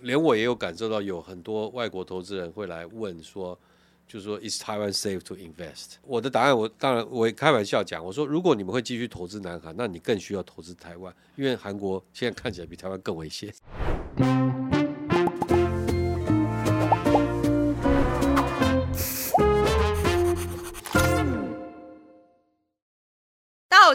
[0.00, 3.58] 连我也有感受到，有很多外国投资人会来问说，
[4.06, 5.94] 就是说，Is Taiwan safe to invest？
[6.02, 13.52] 我的答案，我当然我开玩笑讲，我说，如果你们会继续投资南韩，那你更需要投资台湾，因为韩国现在看起来比台湾更危险。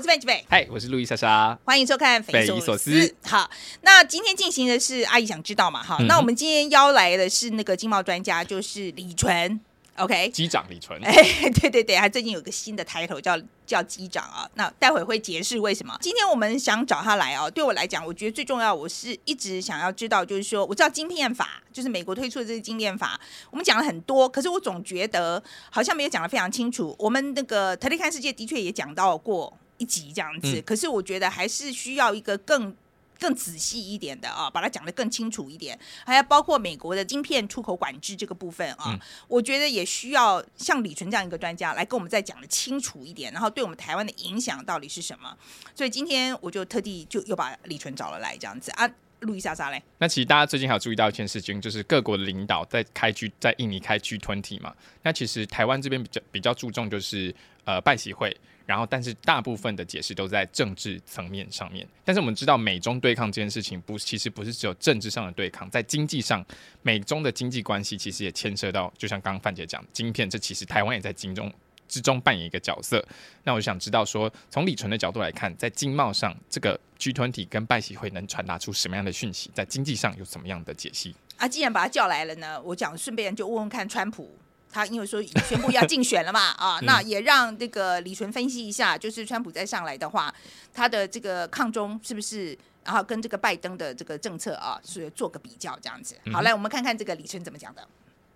[0.03, 1.57] 是范吉北，嗨，我是路易莎莎。
[1.63, 3.49] 欢迎收看《匪夷所思好，
[3.83, 5.81] 那今天进行的是阿姨想知道嘛？
[5.81, 9.57] 哈，嗯那我们今天邀来的是那个经贸专家，就是李纯。
[9.95, 11.13] OK，机长李纯，哎，
[11.61, 14.49] 对 对对，他最近有个新的 title 叫叫机长啊。
[14.55, 15.95] 那待会会解释为什么。
[16.01, 23.17] 今天我们想找他来啊，对我来讲，我觉得最重要，我是一直想要知道，就是说，我知道晶片法，就是美国推出的这个晶片法，
[23.51, 26.93] 我们讲了很多，可是我总觉得好像没有讲的非常清楚。
[26.99, 32.75] 我们那个特利看世界的确也讲到过一集这样子，嗯可是我觉得还是需要一个更。
[33.19, 45.37] 更仔细一点的啊，把它讲得更清楚一点，还要包括美国的晶片出口管制这个部分啊，嗯我觉得也需要像李纯这样一个专家来跟我们再讲的清楚一点，然后对我们台湾的影响到底是什么。
[45.73, 48.89] 所以今天我就特地就又把李纯找了来，这样子啊，
[49.23, 54.73] 路易莎莎嘞，那其实大家最近还有注意到一件事情，就是各国的领导在开 G 在印尼开 G 团体嘛。
[55.01, 57.33] 那其实台湾这边比较比较注重就是
[57.65, 61.87] 呃拜习会，然后但是大部分的解释都在政治层面上面。
[62.05, 66.45] 但是我们知道美中对抗这件事情不其实不是只有政治上的对抗，在经济上
[66.81, 71.51] 美中的经济关系其实也牵涉到，就像刚刚范姐讲，晶片这其实台湾也在经中。
[71.87, 73.05] 之中扮演一个角色，
[73.43, 79.51] 那我想知道说，从李纯的角度来看，在经贸上，这个 G 团体跟拜习会能传达出什么样的讯息？
[79.53, 81.15] 在经济上有什么样的解析？
[81.37, 84.35] 啊，既然把他叫来了呢，我讲顺便就问问看川普。
[84.75, 90.33] 他因为说宣布要竞选了嘛，啊，那也让这个李纯分析一下，就是川普再上来的话，
[90.73, 96.15] 他的这个抗中是不是，然后跟这个拜登的这个政策啊，是做个比较这样子。
[96.31, 97.87] 好，来我们看看这个李纯怎么讲的。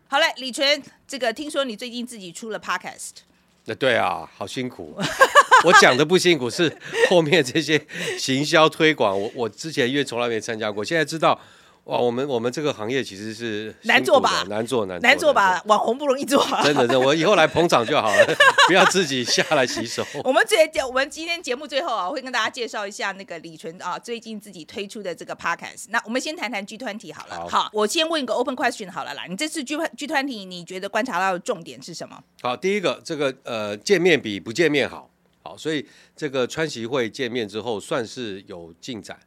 [0.08, 3.14] 好嘞，李纯，这个听说你最近自己出了 podcast，
[3.68, 4.98] 那对啊，好辛苦。
[5.66, 6.72] 我讲的不辛苦，是
[7.10, 7.82] 后面这些
[8.18, 11.38] 行销推广，我我之前因为从来没参加过，现在知道
[11.88, 15.62] 哇，我们我们这个行业其实是难做吧难做难难做吧？
[15.68, 16.46] 网红不容易做。
[16.62, 18.36] 真的，真的，我以后来捧场就好了，
[18.68, 20.06] 不要自己下来洗手。
[20.26, 25.86] 我们最我们今天节目最后啊，我会跟大家介绍一下那个李纯啊最近自己推出的这个 podcast。
[25.88, 27.48] 那我们先谈谈 G 团体好了。
[27.48, 29.24] 好我先问一个 open question 好了啦。
[29.30, 32.22] 你这次 G G 团体，你觉得观察到的重点是什么？
[32.42, 35.10] 好，第一个，这个呃，见面比不见面好，
[35.42, 35.88] 好，所以
[36.18, 39.18] 这个川习会见面之后算是有进展，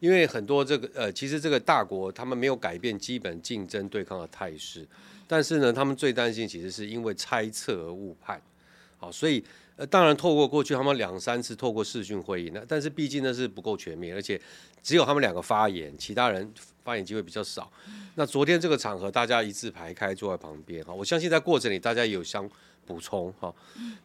[0.00, 4.86] 因为很多这个呃，其实这个大国他们没有改变基本竞争对抗的态势，
[5.26, 8.40] 但是呢，他们最担心其实是因为猜测而误判，
[8.98, 9.44] 好，所以
[9.76, 14.40] 呃，当然透过过去他们两三次透过视讯会议那，但是毕竟呢是不够全面，而且
[14.82, 16.50] 只有他们两个发言，其他人
[16.82, 17.70] 发言机会比较少。
[18.14, 22.48] 那昨天这个场合，大家一字排开坐在旁边哈，我相信在过程里大家也有相
[22.84, 23.54] 补充哈，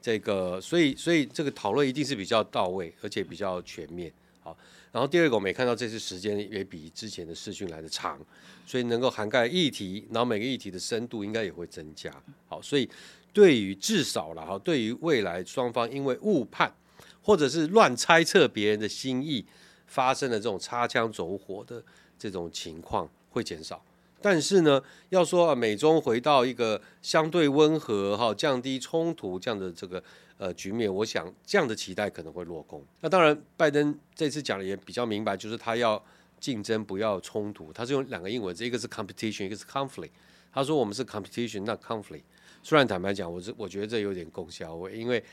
[0.02, 4.12] 这个所以所以这个讨论一定是比较到位，而且比较全面
[4.44, 4.56] 好。
[4.96, 8.18] 然后第二个，我们也看到这次时间也比之前的视讯来的长，
[8.66, 12.10] 所以能够涵盖议题，然后每个议题的深度应该也会增加。
[12.48, 12.90] 好，所以
[13.34, 16.74] 对于至少了哈，对于未来双方因为误判
[17.22, 19.44] 或者是乱猜测别人的心意
[19.86, 21.84] 发生的这种擦枪走火的
[22.18, 23.84] 这种情况会减少。
[24.22, 30.02] 但是呢，要说、啊、美中回到一个相对温和哈、降低冲突这样的这个
[30.38, 32.84] 呃局面，我想这样的期待可能会落空。
[33.02, 36.04] 那当然，拜登这次讲的也比较明白，就是他要
[36.40, 37.72] 竞争，不要冲突。
[37.72, 40.12] 他是用两个英文字，一个是 competition，一个是 conflict。
[40.52, 42.24] 他说我们是 competition，那 conflict。
[42.66, 45.24] 虽然坦白讲，我是我觉得这有点共销味，因为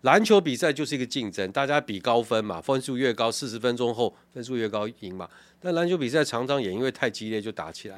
[0.00, 5.28] 篮球比赛就是一个竞争，大家比高分嘛，分数越高，四十分钟后分数越高赢嘛。
[5.60, 7.96] 但篮球比赛常常也因为太激烈就打起来，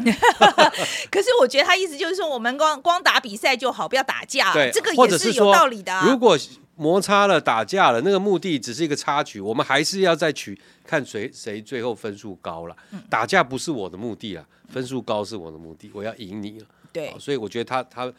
[1.13, 4.53] 可是我觉得他意思就是说，我们光光打比赛就好，不要打架。
[4.53, 6.05] 对，这个或也是有道理的、啊。
[6.11, 6.37] 如果
[6.75, 12.77] 摩擦了、打架了，那个目的只是一个插曲，我们还是要再取看谁谁最后分数高了。
[12.91, 16.67] 嗯打架不是我的目的啊，分数高是我的目的，我要赢你了。
[16.93, 18.13] 对好，所以我觉得他他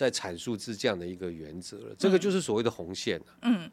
[0.00, 3.70] 在阐述是这样的一个原则了，这嗯个就是所谓的红线嗯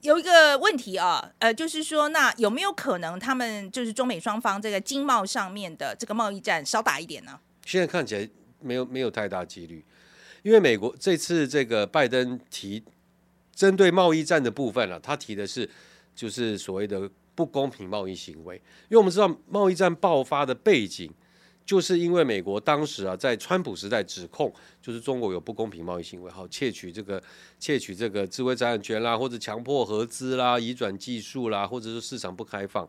[0.00, 7.38] 有一个问题啊，呃，就是说，那有没有可能他们就是中美双方这个经贸上面的这个贸易战少打一点呢？
[7.66, 8.26] 现在看起来
[8.62, 9.84] 没有没有太大几率，
[10.42, 12.82] 因为美国这次这个拜登提
[13.54, 15.68] 针对贸易战的部分了、他提的是
[16.14, 18.56] 就是所谓的不公平贸易行为，
[18.88, 21.12] 因为我们知道贸易战爆发的背景。
[21.68, 24.50] 就是因为美国当时啊，在川普时代指控，
[24.80, 27.22] 就是中国有不公平贸易行为，好窃取这个
[27.60, 32.88] 窃取这个智慧财产权啦，或者强迫合资啦、移转技术啦，或者是市场不开放。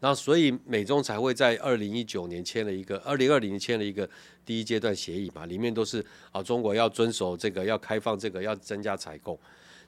[0.00, 4.08] 然后所以美中才会在二零一九年签了一个，二零二零年签了一个
[4.46, 9.38] 第一阶段协议嘛，里面都是啊中国要遵守这个，要开放这个，要增加采购。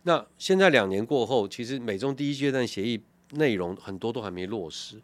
[0.03, 3.01] 那现在两年过后，其实美中第一阶段协议
[3.31, 5.01] 内容很多都还没落实，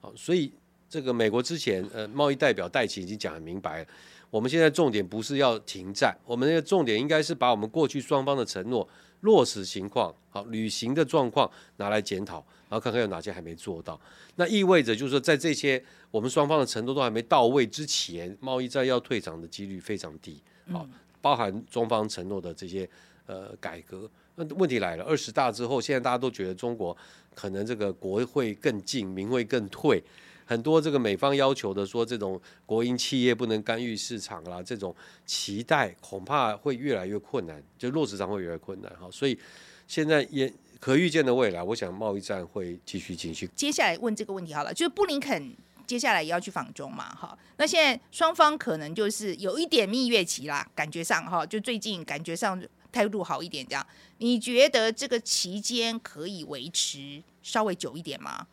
[0.00, 0.52] 好，所以
[0.94, 3.86] 这个美国之前呃贸易代表戴奇已经讲很明白了，
[4.30, 8.88] 我们现在重点不是要停战，我们那个重点应该是把我们过去双方的承诺
[9.22, 12.36] 落实情况，好履行的状况拿来检讨，
[12.68, 14.00] 然后看看有哪些还没做到。
[14.36, 15.82] 那意味着就是说，在这些
[16.12, 20.40] 我们双方的承诺都还没到位之前，贸易战要退场的几率非常低。
[20.70, 20.88] 好，
[21.20, 22.88] 包含中方承诺的这些
[23.26, 24.08] 呃改革。
[24.36, 26.96] 那问题来了，二十大之后，现在大家都觉得中国
[27.34, 30.00] 可能这个国会更进，民会更退。
[30.44, 34.94] 很多这个美方要求的说，这种国营企业不能干预市场啦，这种
[35.24, 38.90] 期待恐怕会越来越困难，就落实上会越来越困难。
[39.00, 39.38] 哈，所以
[39.86, 40.52] 现在也。
[40.80, 43.48] 可预见的未来，我想贸易战会继续进行。
[43.56, 45.56] 接下来问这个问题好了，就是布林肯
[45.86, 47.08] 接下来也要去访中嘛？
[47.14, 52.62] 哈，那现在双方可能就是有一点蜜月期啦，感觉上哈，就最近感觉上
[52.92, 53.86] 态度好一点这样。
[54.18, 58.46] 你觉得这个期间可以维持稍微久一点吗？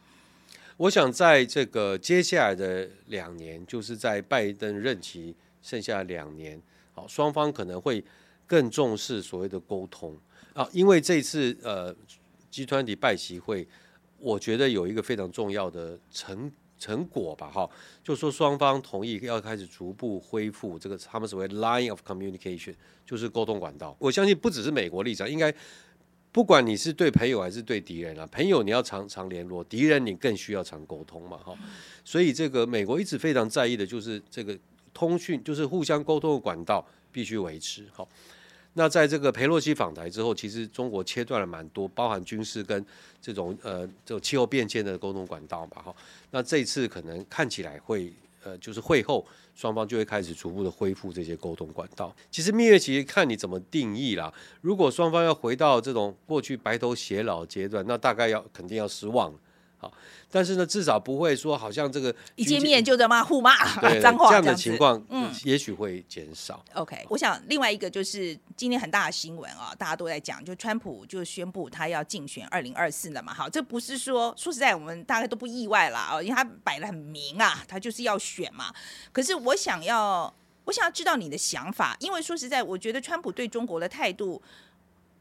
[0.82, 6.60] 我想在这个接下来的两年，就是在拜登任期剩下两年，
[6.92, 8.04] 好，双方可能会
[8.48, 10.18] 更重视所谓的沟通
[10.54, 11.96] 啊，因为这次呃。
[12.50, 13.66] 集团体拜习会，
[14.18, 17.70] 我觉得有一个非常重要的成成果吧，哈，
[18.04, 22.76] 就说双方同意要开始逐步恢复这个他们所谓 line of communication，
[23.06, 23.96] 就是沟通管道。
[23.98, 25.50] 我相信不只是美国立场，应该
[26.32, 31.58] 不管你是对朋友还是对敌人啊，朋友你要常常联络，敌人你更需要常沟通嘛，哈。
[32.06, 34.58] 所以这个美国一直非常在意的就是这个
[34.94, 38.08] 通讯，就是互相沟通的管道必须维持，好。
[38.74, 42.86] 那在这个佩洛西访台之后，其实中国切断了蛮多，包含军事跟
[43.22, 45.94] 这种呃这种气候变迁的沟通管道嘛，哈。
[46.30, 48.14] 那这次可能看起来会
[48.44, 52.16] 呃就是会后双方就会开始逐步的恢复这些沟通管道。
[52.30, 54.34] 其实蜜月期看你怎么定义啦。
[54.62, 59.34] 如果双方要回到这种过去白头偕老阶段，那大概要肯定要失望。
[59.82, 59.92] 好，
[60.30, 63.52] 但是呢，至少不会说好像这个一见面就在骂 互骂
[64.00, 66.64] 脏话这样的情况，嗯，也许会减少。
[66.76, 73.34] OK，我想另外一个就是今天很大的新闻啊，大家都在讲，就川普就宣布他要竞选二零二四了嘛。
[73.34, 78.72] 好，这不是说说实在，我们大概都不意外啦啊，因为他摆的很明啊，他就是要选嘛。
[79.12, 80.32] 可是我想要，
[80.66, 84.40] 我想要知道你的想法，因为说实在，我觉得川普对中国的态度。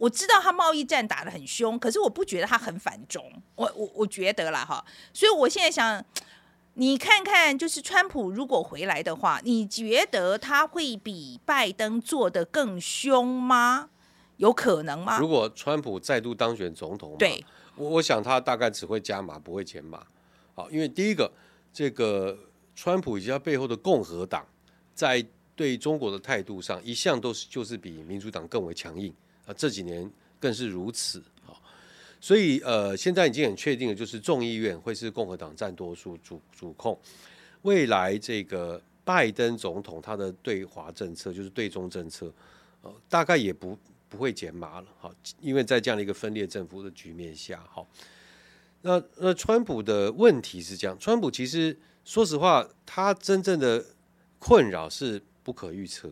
[0.00, 3.22] 我知道他贸易战打得很凶，可是我不觉得他很反中，
[3.54, 4.82] 我我我觉得啦哈，
[5.12, 6.02] 所以我现在想，
[6.74, 13.90] 你看看，就是川普如果回来的话，你觉得他会比拜登做的更凶吗？
[14.38, 15.18] 有可能吗？
[15.18, 17.44] 如果川普再度当选总统，对，
[17.76, 20.02] 我我想他大概只会加码，不会减码。
[20.54, 21.30] 好，因为第一个，
[21.74, 22.38] 这个
[22.74, 24.46] 川普以及他背后的共和党
[24.94, 25.22] 在
[25.54, 29.14] 对中国的态度上，一向都是就是比民主党更为强硬。
[29.46, 31.54] 啊这几年更是如此啊，
[32.20, 36.98] 所以呃，现在已经很确定的就是众议院会是共和党占多数主主控。
[37.62, 42.32] 未来这个拜登总统他的对华政策就是对中政策，
[42.82, 43.76] 呃，大概也不
[44.08, 47.86] 不会减码了哈，因为在这样的一个分裂政府的局面下，哈，
[48.82, 53.84] 那那川普的问题是这样，川普其实说实话，他真正的
[54.38, 56.10] 困扰是不可预测。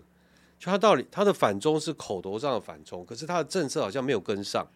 [0.58, 4.66] 就他道理，他的反中是口头上的反中，可是他的政策好像没有跟上。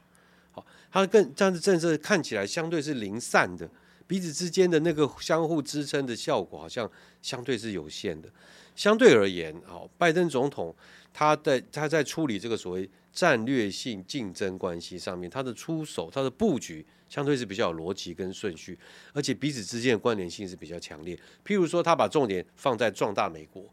[0.53, 3.69] 好，他更这样的政策看起来相对是零散的，
[4.07, 6.89] 彼此之间的那个相互支撑的效果好像
[7.21, 8.29] 相对是有限的。
[8.77, 10.75] 相对而言，好，拜登总统
[11.13, 18.79] 他在他在处理这个所谓战略性竞争关系上面，他的出手、他的布局相对是比较有逻辑跟顺序，
[19.13, 21.17] 而且彼此之间的关联性是比较强烈。
[21.45, 23.65] 譬如说，他把重点放在壮大美国。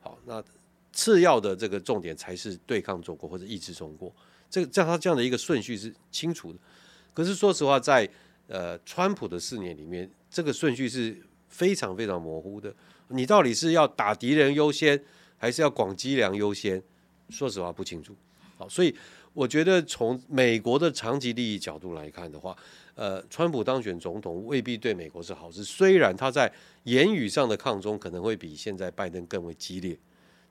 [0.00, 0.42] 好，那。
[1.00, 4.14] 次要的这个重点才是对抗中国或者抑制中国，
[4.50, 6.58] 这个像他这样的一个顺序是清楚的。
[7.14, 8.06] 可是说实话，在
[8.48, 11.16] 呃川普的四年里面，这个顺序是
[11.48, 12.70] 非常非常模糊的。
[13.08, 15.02] 你到底是要打敌人优先，
[15.38, 16.82] 还是要广积粮优先？
[17.30, 18.14] 说实话不清楚。
[18.58, 18.94] 好，所以
[19.32, 22.54] 我觉得从美国的长期利益角度来看的话，
[22.94, 25.64] 呃，川普当选总统未必对美国是好事。
[25.64, 26.52] 虽然他在
[26.82, 29.96] 言语上的抗中可能会比现在拜登更为激烈。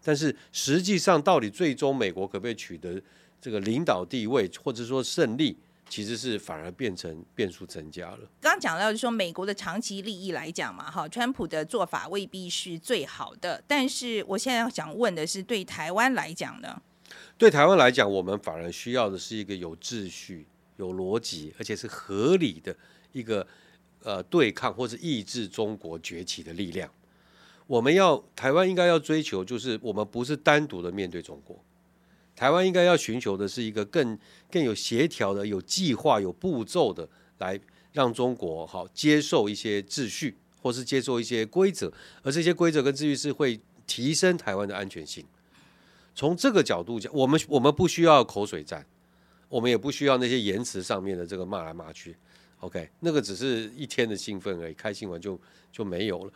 [0.03, 3.01] 但是实际上，到底最终美国可不可以取得
[3.41, 5.57] 这个领导地位，或者说胜利，
[5.89, 8.19] 其实是反而变成变数增加了。
[8.39, 13.61] 刚刚讲到，就是说美国的长期利益来讲嘛，哈，川普的做法未必是最好的。
[13.67, 16.81] 但是我现在想问的是，对台湾来讲呢？
[17.37, 20.45] 对台湾来讲，我们反而需要的是一个有秩序、
[20.77, 22.75] 有逻辑，而且是合理的
[23.11, 23.45] 一个
[24.03, 26.89] 呃对抗或是抑制中国崛起的力量。
[27.69, 31.63] 我们要台湾应该要追求，就是我们不是单独的面对中国，
[32.35, 34.17] 台湾应该要寻求的是一个更
[34.49, 37.07] 更有协调的、有计划、有步骤的
[37.37, 37.59] 来
[37.93, 45.23] 让中国好接受一些秩序，或是接受一些规则，而这些规则跟秩序是会提升台湾的安全性。
[46.15, 48.83] 从这个角度讲，我们我们不需要口水战，
[49.47, 52.15] 我们也不需要那些言辞上面的这个骂来骂去。
[52.61, 55.39] OK，那个只是一天的兴奋而已，开心完就
[55.71, 56.33] 就没有了。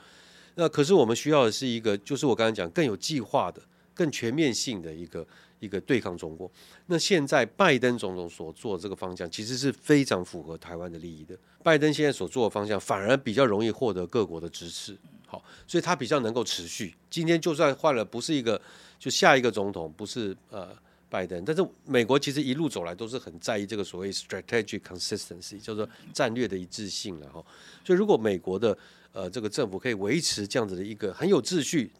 [0.55, 3.61] 那可是我们需要的是一个，就是我刚才讲更有计划的、
[3.93, 5.25] 更全面性的一个
[5.59, 6.49] 一个对抗中国。
[6.87, 11.37] 那现在拜登总统所做这个方向，其实是非常符合台湾的利益的。
[11.63, 14.95] 拜登现在所做的方向，反而比较容易获得各国的支持。
[15.25, 16.93] 好，所以他比较能够持续。
[17.09, 18.61] 今天就算换了，不是一个
[18.99, 20.69] 就下一个总统，不是呃
[21.09, 27.43] 拜登，但是美国其实一路走来都是很在意这个所谓 strategic consistency，叫做战略的一致性了哈。
[27.83, 28.77] 所以如果美国的
[29.13, 31.91] 呃，这个政府可以维持这样子的一个很有秩序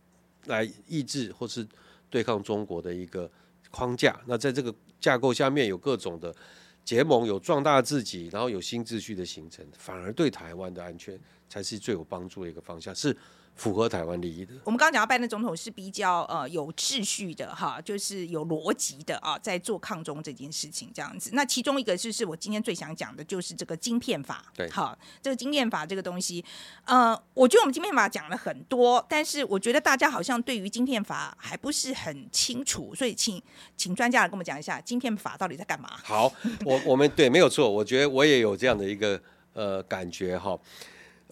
[0.48, 1.66] 来抑制或是
[2.10, 3.32] 对抗中国的一个
[3.72, 4.20] 框架。
[4.28, 6.36] 那在这个架构下面有各种的
[6.84, 11.18] 结盟，有壮大自己，然后有新秩序的形成，反而对台湾的安全
[11.48, 12.94] 才是最有帮助的一个方向。
[12.94, 13.16] 是。
[13.56, 14.54] 符合台湾利益的。
[14.64, 21.30] 我们刚刚讲到拜登总统是比较呃有秩序的哈，就是有逻辑的啊，在做抗中这件事情这样子。
[21.34, 24.44] 那其中一个就是我今天最想讲的，就是这个晶片法。
[24.56, 26.44] 对，好，这个晶片法这个东西，
[26.86, 33.42] 呃，我觉得我们晶片法讲了很多，但是我觉得大家好像对于晶片法还不是很清楚，所以请
[33.78, 35.92] 请专家来跟我们讲一下晶片法到底在干嘛。
[36.04, 36.34] 好，
[36.66, 39.22] 我我们对没有错，我觉得我也有这样的一个
[39.54, 40.58] 呃感觉哈。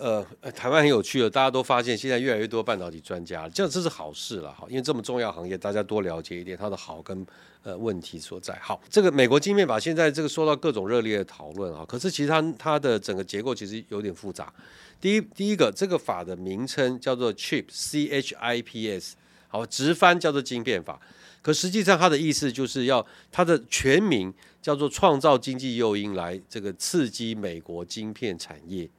[0.02, 7.24] 呃，台湾很有趣的，大家都发现现在越来越多半导体专家，这样这是好事了哈，因为这么重要行业，大家多了解一点它的好跟
[7.62, 8.58] 呃问题所在。
[8.64, 14.52] 好，这个美国晶片法现在这个受到各种热烈的讨论啊，可是其实它它的整个结构其实有点复杂。
[15.00, 19.16] 第一，第一个这个法的名称叫做 Chip，C H I P S，
[19.50, 21.00] 好，直翻叫做晶片法，
[21.44, 28.90] 可实际上它的意思就是要它的全名叫做创造经济诱因来这个刺激美国晶片产业。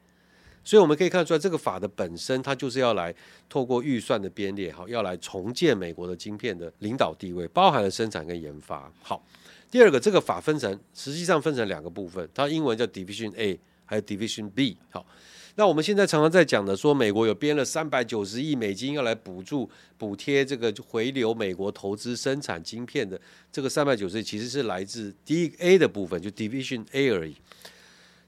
[0.64, 3.14] 所以我们可以看出来，这个法的本身，它就是要来
[3.49, 8.90] 透过预算的编列，好，要来重建美国的晶片的领导地位，包含了生产跟研发。
[9.02, 9.25] 好，
[9.71, 14.76] 第二个，这个法分成实际上分成两个部分，它英文叫 Division A，还有 Division B。
[14.90, 15.04] 好，
[15.57, 27.35] 那我们现在常常在讲的，说美国有编了三百九十亿美金要来补助、补贴这个回流美国投资生产晶片的这个三百九十亿，其实是来自第一 A 的部分，就 Division A 而已。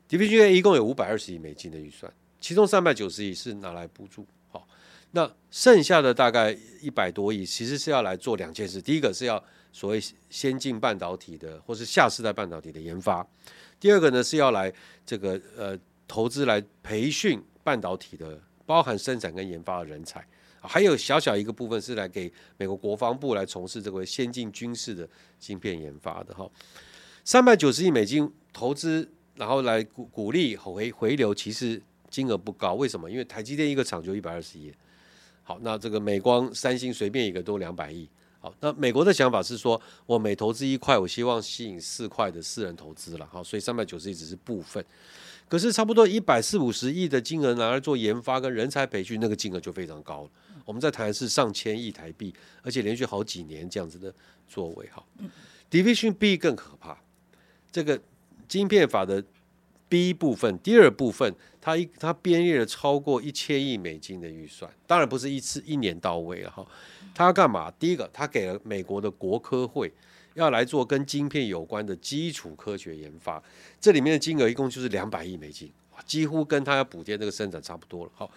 [0.09, 2.13] Division A 一共有五百二十亿美金的预算。
[2.45, 4.69] 其中三百九十亿是拿来补助，好，
[5.13, 8.83] 那剩下的大概一百多亿，其实是要来做两件事。
[8.83, 13.27] 第一个是要所谓先进半导体的，或是下世代半导体的研发；
[13.81, 14.71] 第二个呢是要来
[15.07, 15.75] 这个呃
[16.07, 20.23] 投资来培训半导体的，包含生产跟研发的人才。
[20.61, 25.09] 还有小小一个部分是来给美国国防部来从事这个先进军事的
[25.41, 26.35] 芯片研发的。
[26.35, 26.47] 哈，
[27.25, 31.81] 三百九十亿美金投资，然后来鼓鼓励回回流，其实。
[32.15, 33.11] 金额不高，为什么？
[33.11, 34.73] 因为台积电一个厂就一百二十亿。
[35.43, 38.09] 好，那这个美光、三星随便一个都两百亿。
[38.39, 43.27] 好，那美国的想法是说，我每投资一块，我希望吸引四块的私人投资了。
[43.27, 44.85] 好，所以三百九十亿只是部分。
[45.49, 50.31] 可是差不多一百四五十亿的金额拿来做研发跟人才培训，那个金额就非常高了。
[50.65, 54.15] 我们在谈是上千亿台币，而且连续好几年这样子的
[54.47, 54.89] 作为。
[54.91, 55.05] 好
[55.69, 56.97] ，Division B 更可怕，
[57.73, 58.01] 这个
[58.47, 59.25] 晶片法的。
[59.95, 66.67] 第一部分，第二部分，它一它编列了超过一千亿美金的预算，当然不是一次一年到位了哈。
[67.15, 67.71] 它要干嘛？
[67.79, 69.93] 第一个，它给了美国的国科会
[70.35, 73.41] 要来做跟晶片有关的基础科学研发，
[73.81, 75.71] 这里面的金额一共就是两百亿美金，
[76.05, 78.11] 几乎跟它要补贴这个生产差不多了。
[78.17, 78.29] 好，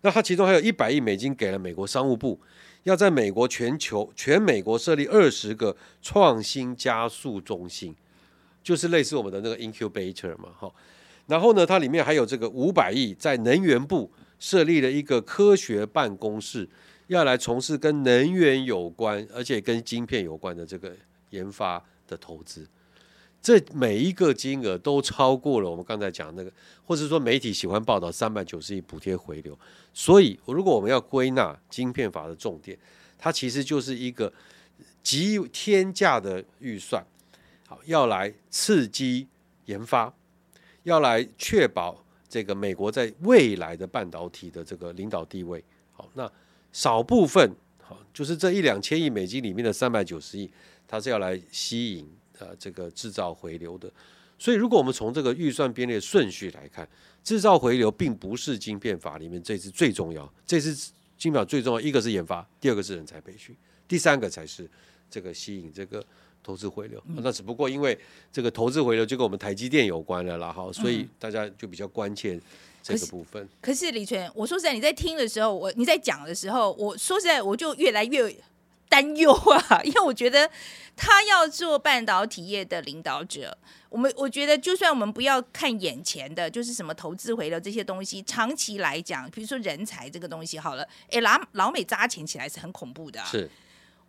[0.00, 2.40] 那它其中还有一百亿美金给了美国商务部，
[2.84, 7.94] 要在美国全球全美国设立二十个创新加速中心，
[8.62, 10.72] 就是类似我们的那个 incubator 嘛，哈。
[11.26, 16.68] 然后呢，它里面还有这个五百亿，在能源部设立了一个科学办公室，
[17.06, 20.92] 要来从事跟能源有关，而且跟晶片有关的这个
[21.30, 22.66] 研发的投资。
[23.40, 26.52] 这每一个金额都超过了我们刚才讲那个，
[26.84, 29.58] 或者说媒体喜欢报道三百九十亿补贴回流。
[29.92, 32.78] 所以，如果我们要归纳晶片法的重点，
[33.18, 34.32] 它其实就是一个
[35.02, 37.04] 极天价的预算，
[37.66, 39.26] 好，要来刺激
[39.64, 40.12] 研发。
[40.84, 45.62] 要来确保这个美国在未来的半导体的这个领导地位。
[45.92, 46.30] 好，那
[46.72, 50.50] 少部分好，就是这一两千亿美金里面的三百九十亿，
[50.88, 53.92] 它是要来吸引呃这个制造回流的。
[54.38, 56.88] 所以，如果我们从这个预算编列顺序来看，
[57.22, 63.54] 制造回流并不是晶片法里面这次最重要，这次晶片最重要一个是研发，第二个是人才培训，
[63.86, 64.68] 第三个才是
[65.08, 66.04] 这个吸引这个
[66.42, 67.02] 投资回流。
[67.06, 67.98] 那只不过因为
[68.32, 72.40] 这个投资回流就跟我们台积电有关了啦，哈，所以大家就比较关切
[72.82, 73.48] 这个部分。
[73.60, 78.34] 可是李泉，我说实在，你在听的时候，我你在讲的时候，我说实在，我就越来越。
[78.88, 80.46] 担忧啊，因为我觉得
[80.94, 83.56] 他要做半导体业的领导者，
[83.88, 93.18] 我们我觉得就算我们不要看眼前的，就是什么投资回流这些东西，长期来讲，比如说人才这个东西好了，哎，老老美扎钱起来是很恐怖的。
[93.24, 93.50] 是，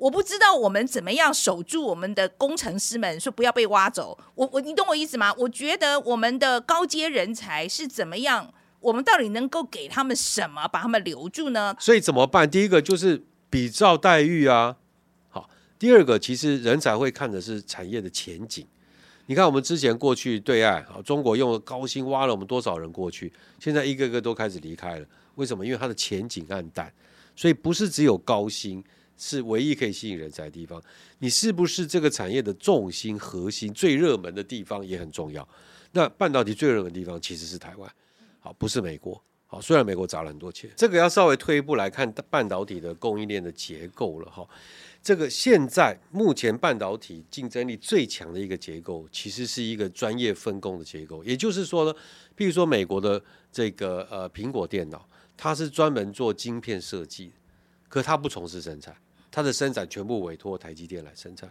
[0.03, 4.17] 我不知道我们怎么样守住我们的工程师们，说不要被挖走。
[4.35, 5.33] 我我你懂我意思吗？
[5.37, 11.73] 我觉得我们的高阶人才是怎么样，我们到底能够给他们什么，把他们留住呢？
[11.79, 12.49] 所以怎么办？
[12.49, 13.23] 第一个就是。
[13.53, 14.77] 比照待遇啊，
[15.29, 15.47] 好。
[15.77, 18.65] 第二个，其实人才会看的是产业的前景。
[19.27, 25.05] 你看，我们之前过去对岸啊，中国用了高薪挖了我们多少人过去，现在一个个都开始离开了。
[25.35, 25.63] 为什么？
[25.63, 26.91] 因为它的前景暗淡。
[27.35, 28.83] 所以不是只有高薪
[29.17, 30.81] 是唯一可以吸引人才的地方，
[31.19, 35.47] 你是不是这个产业的重心、核心、最热门的地方也很重要。
[35.91, 37.91] 那半导体最热门的地方其实是台湾，
[38.39, 39.21] 好，不是美国。
[39.45, 44.43] 好，虽然美国砸了很多钱，这个要稍微退一步来看半导体的供应链的结构了哈。
[45.03, 51.23] 这个现在目前半导体竞争力最强的一个结构，其实是一个专业分工的结构。
[51.23, 51.93] 也就是说呢，
[52.35, 57.31] 譬如说美国的这个呃苹果电脑，它是专门做晶片设计，
[57.93, 58.95] 可它不从事生产，
[59.29, 61.47] 它的生产全部委托台积电来生产。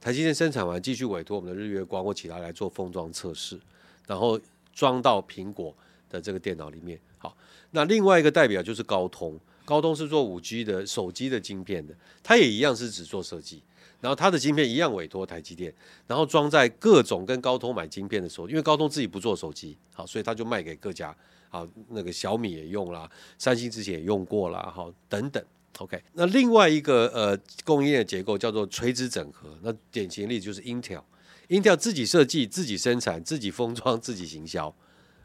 [0.00, 3.58] 台积电生产完，继续委托我们的日月光或其他来做封装测试，
[4.06, 4.40] 然后
[4.72, 5.74] 装到苹果。
[6.12, 7.34] 的这个电脑里面，好，
[7.70, 13.62] 那另外一个代表就是高通，高通是做五 G 的手机的晶片的，它也一样是只做设计，
[13.98, 15.72] 然后它的晶片一样委托台积电，
[16.06, 21.16] 然后装在各种跟高通买晶片的时候，因为高通自己不做手机，好，所以他就卖给各家，
[21.48, 25.42] 好，那个小米也用啦，三星之前也用过啦，好，等等
[25.78, 34.74] ，OK，那另外一个呃供应链结构叫做垂直整合，那典型例子就是 Intel，Intel 自己设计、自己生产、自己封装、自己行销。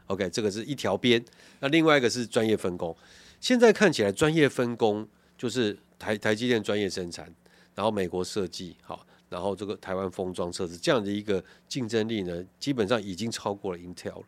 [0.06, 1.22] OK，这个是一条边，
[1.60, 2.96] 那另外一个是专业分工。
[3.40, 5.06] 现在看起来，专业分工
[5.36, 7.32] 就是台台积电专业生产，
[7.74, 14.26] 然后美国设计，好，然后这个台湾封装测试这样的一个竞争力呢，基本上已经超过了 Intel 了。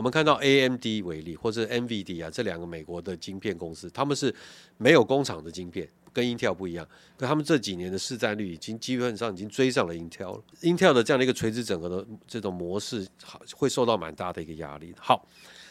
[0.00, 4.34] 我们看到 AMD 为例，或者 NVD 啊这两个美国的晶片公司，他们是
[4.78, 5.86] 没有工厂的晶片。
[6.10, 10.42] 跟 Intel 不一样，可他们这几年的市占率已经基本上已经追上了 Intel 了。
[10.62, 14.94] Intel 的这样的一个垂直整合的这种模式，好会受到蛮大的一个压力。
[14.98, 15.28] 好，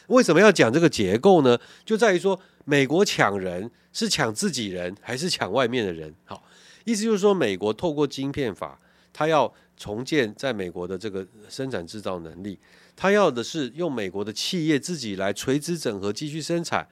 [0.10, 1.58] 为什么要讲这个结构呢？
[1.84, 6.14] 就在于说，美国抢人是抢自己人还是抢外面的人？
[6.24, 6.44] 好，
[6.86, 8.80] 意思就是说，美国透过晶片法，
[9.12, 12.58] 它要重建在美国的这个生产制造能力，
[13.02, 16.86] 它要的是用美国的企业自己来垂直整合继续生产，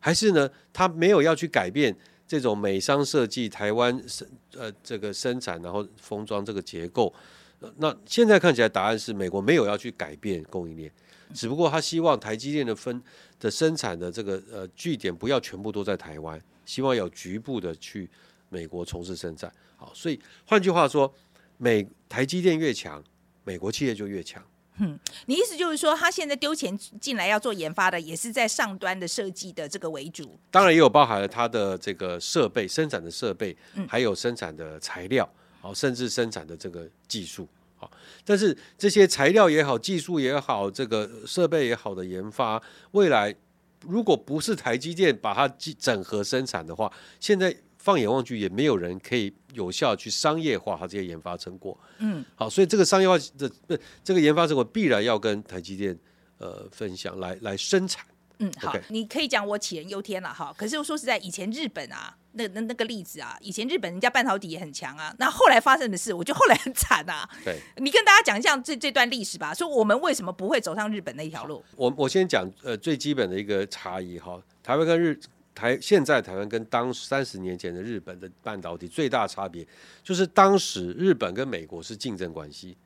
[0.00, 1.96] 还是呢，他没有要去改变？
[2.26, 7.14] 这种美商设计、台湾生呃这个生产，然后封装这个结构，
[7.76, 10.90] 那现在看起来答案是美国没有要去改变供应链，
[11.32, 13.00] 只不过他希望台积电的分
[13.38, 18.10] 的生产的这个呃据点不要全部都在台湾，希望有局部的去
[18.48, 19.52] 美国从事生产。
[19.76, 21.14] 好，所以换句话说，
[21.58, 23.04] 美台积电越强，
[23.44, 24.42] 美国企业就越强。
[24.78, 30.36] 嗯，你意思就是说，他现在丢钱进来要做研发的，也是在上端的设计的这个为主。
[30.50, 33.56] 当然也有包含了他的这个设备、生产的设备，
[33.88, 35.28] 还有生产的材料，
[35.60, 37.88] 好，甚至生产的这个技术，好。
[38.24, 42.60] 但是这些材料也好，技术也好，这个设备也好的研发，
[42.90, 43.32] 未来
[43.80, 45.46] 如果不是台积电把它
[45.78, 47.56] 整合生产的话，现在。
[47.84, 51.78] 放眼望去，也没有人可以有效去商业化它这些研发成果。
[51.98, 55.94] 嗯，好，所以这个商业化的不，这个研发成果必然要跟台积电
[56.38, 58.02] 呃分享来来生产。
[58.38, 60.50] 嗯，好，你可以讲我杞人忧天了哈。
[60.56, 65.14] 可是说实在，以前日本啊，那那那个例子啊，以前日本人家半导体也很强啊。
[65.18, 67.28] 那后来发生的事，我觉得后来很惨啊。
[67.44, 71.62] 对，你跟大家讲一下这这段历史吧，说我们为什么不会走上日本那条路？
[71.76, 75.20] 我我先讲呃最基本的一个差异哈，台湾跟日。
[75.54, 79.66] 台现在台湾跟当三十年前的日本的半导体最大差别，
[80.02, 82.76] 就是当时日本跟美国是竞争关系。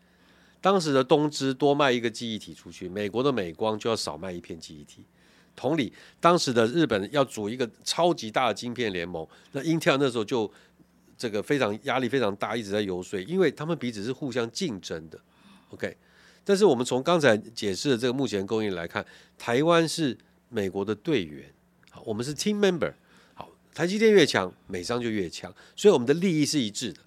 [0.60, 5.04] 当时的东芝多卖一个记忆体出去，美国的美光就要少卖一片记忆体。
[5.56, 10.50] 同理，当时的日本要组一个超级大的晶片联盟，那 Intel 那时候就
[11.16, 15.18] 这个非常压力非常大，一直在游说，因为他们彼此是互相竞争的。
[15.70, 15.96] OK，
[16.44, 19.04] 但是我们从刚才解释的这个目前供应来看，
[19.38, 20.16] 台湾是
[20.48, 21.48] 美国的队员。
[22.08, 22.90] 我们是 team member，
[23.34, 27.00] 好，台积电越强，美商就越强，所以我们的利益是一致的。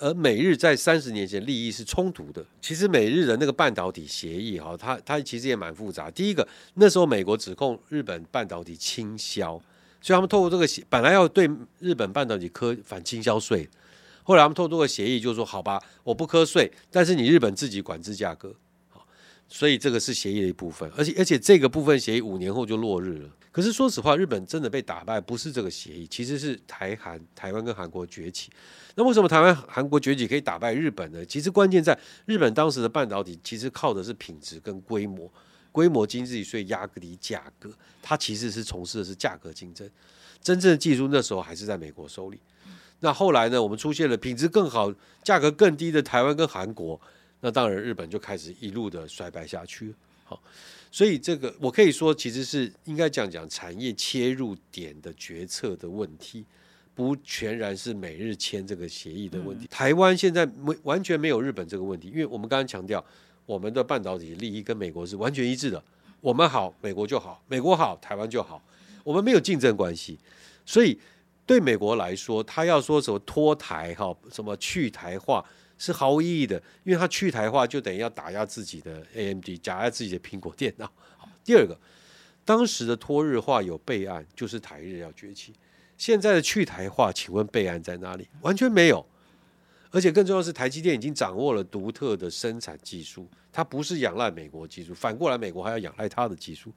[0.00, 2.44] 而美日在三十年前利益是冲突的。
[2.60, 6.10] 其实美日的那个半导体协议哈，它它其实也蛮复杂。
[6.10, 9.52] 第一个，那时候美国指控日本半导体倾销，
[10.00, 13.68] 所以他们透过这个协，本来要对日本半导体科反倾销税，
[14.24, 18.52] 后来他们透过这个协议，就说好吧，我不瞌税，但是你日本自己管制价格。
[18.88, 19.06] 好
[19.48, 23.30] 所以这个是协议的一部分，而且而且这个部分协议五年后就落日了。
[23.58, 28.52] 可是说实话，日本真的被打败，不是这个协议，其实是台韩、台湾跟韩国崛起。
[28.94, 31.26] 那为什么台湾、韩国崛起可以打败日本呢？
[31.26, 35.28] 其实关键在日本当时的半导体，其实靠的是品质跟规模，
[35.72, 37.68] 规模经济，所以压低价格。
[38.00, 39.90] 它其实是从事的是价格竞争，
[40.40, 42.38] 真正的技术那时候还是在美国手里。
[43.00, 44.94] 那后来呢，我们出现了品质更好、
[45.24, 47.00] 价格更低的台湾跟韩国。
[47.40, 49.92] 那当然，日本就开始一路的衰败下去。
[50.22, 50.40] 好，
[50.90, 56.44] 所以这个我可以说，其实是应该讲讲产业切入点的决策的问题，
[56.94, 59.66] 不全然是美日签这个协议的问题。
[59.68, 63.04] 台湾现在没完全没有日本这个问题，因为我们刚刚强调，
[63.44, 65.82] 我们的半导体利益跟美国是完全一致的。
[66.20, 68.60] 我们好，美国就好；美国好，台湾就好。
[69.04, 70.18] 我们没有竞争关系，
[70.66, 70.98] 所以
[71.46, 75.44] 对美国来说，他要说什么脱台哈，什么去台化。
[75.78, 80.92] 是毫无意义的，因为它去台化就等于要打压自己的 AMD，打压自己的苹果电脑。
[81.44, 81.78] 第二个，
[82.44, 85.54] 当时的脱日化有备案，就是台日要崛起。
[85.96, 88.28] 现在的去台化，请问备案在哪里？
[88.42, 89.06] 完全没有。
[89.90, 96.70] 而且更重要是，台积电已经掌握了独特的生产技术，它不是仰赖美国技术，反过来美国还要仰赖它的技术，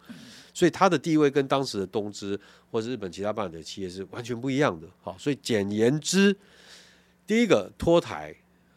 [0.54, 2.40] 所以它的地位跟当时的东芝
[2.72, 4.88] 或者日本其他半导体企业是完全不一样的。
[5.02, 6.34] 好，所以简言之，
[7.28, 8.34] 第一个脱台。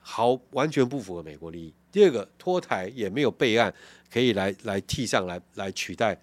[0.06, 1.72] 好，完全不符合美国利益。
[1.90, 3.72] 第二个，脱台也没有备案
[4.12, 6.14] 可以来来替上来来取代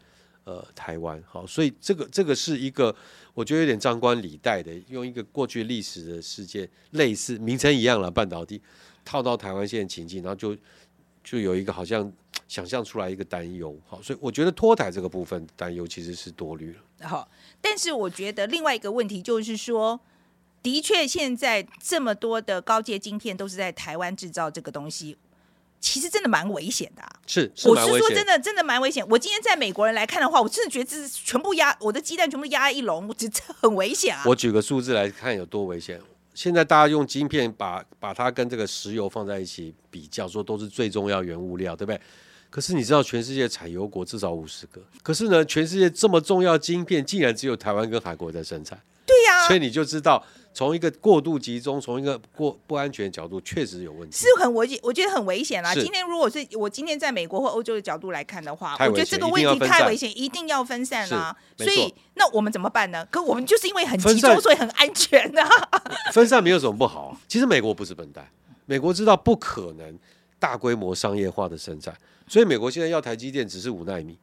[0.43, 1.21] 呃台湾。
[1.27, 2.95] 好，所以这个这个是一个
[3.33, 8.61] 我觉得有点张冠李戴的，用一个过去历史的事件类似名称一样了，半导体
[9.03, 10.55] 套到台湾现在情境，然后就
[11.23, 12.13] 就有一个好像
[12.47, 13.75] 想象出来一个担忧。
[13.87, 17.07] 好，所以我觉得脱台这个部分担忧其实是多虑了。
[17.07, 17.27] 好，
[17.59, 19.99] 但是我觉得另外一个问题就是说。
[20.63, 25.17] 的确，现在这么多的高阶晶片都是在台湾制造，这个东西
[25.79, 27.01] 其实真的蛮危险的。
[27.25, 29.03] 是，我是说真的，真的蛮危险。
[29.09, 34.21] 我今天在美国人来看的话，我真的觉得这是全部压我的鸡蛋，全部压在一笼，我觉得很危险啊。
[34.27, 35.99] 我举个数字来看有多危险。
[36.33, 41.99] 现在大家用晶片把把它跟这个石油放在一起比较，说都是最重要原物料，对不对？
[42.49, 48.79] 可是你知道，全世界产油国至少五十个，可是呢，全世界这么重要晶片，竟然只有台湾跟韩国在生产。
[49.05, 50.23] 对呀，所以你就知道。
[50.53, 55.73] 从一个过度集中，从一个过不安全的角度，确实有问题，是很危，我觉得很危险啊。
[55.73, 61.35] 今天如果是我今天在美国或欧洲的角度来看的话，我觉得这个问题太危险，一定要分散啊。
[61.57, 63.05] 所以那我们怎么办呢？
[63.09, 65.49] 可我们就是因为很集中，所以很安全啊。
[66.11, 67.07] 分散没有什么不好。
[67.07, 68.29] 啊其实美国不是笨蛋，
[68.65, 69.97] 美国知道不可能
[70.37, 71.95] 大规模商业化的生产，
[72.27, 74.17] 所以美国现在要台积电只是五纳米，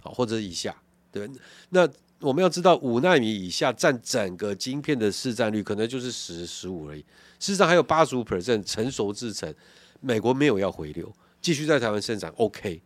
[0.00, 0.74] 好或者以下，
[1.12, 1.28] 对
[1.68, 1.86] 那。
[2.20, 7.00] 我们要知道，五纳米以下占整个晶片的市占率，可能就是十、十五而已。
[7.38, 9.54] 事实上，还有八十五 percent 成熟制程，
[10.00, 12.32] 美国没有要回流，继续在台湾生产。
[12.36, 12.80] OK，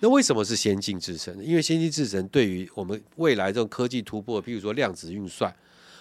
[0.00, 1.44] 那为什么是先进制程？
[1.44, 5.54] 因为先进制程对于我们未来这种科技突破，譬如说量子运算，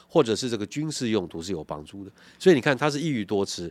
[0.08, 2.12] 或者是这个军事用途是有帮助的。
[2.40, 3.70] 所以你看，它是一鱼多吃，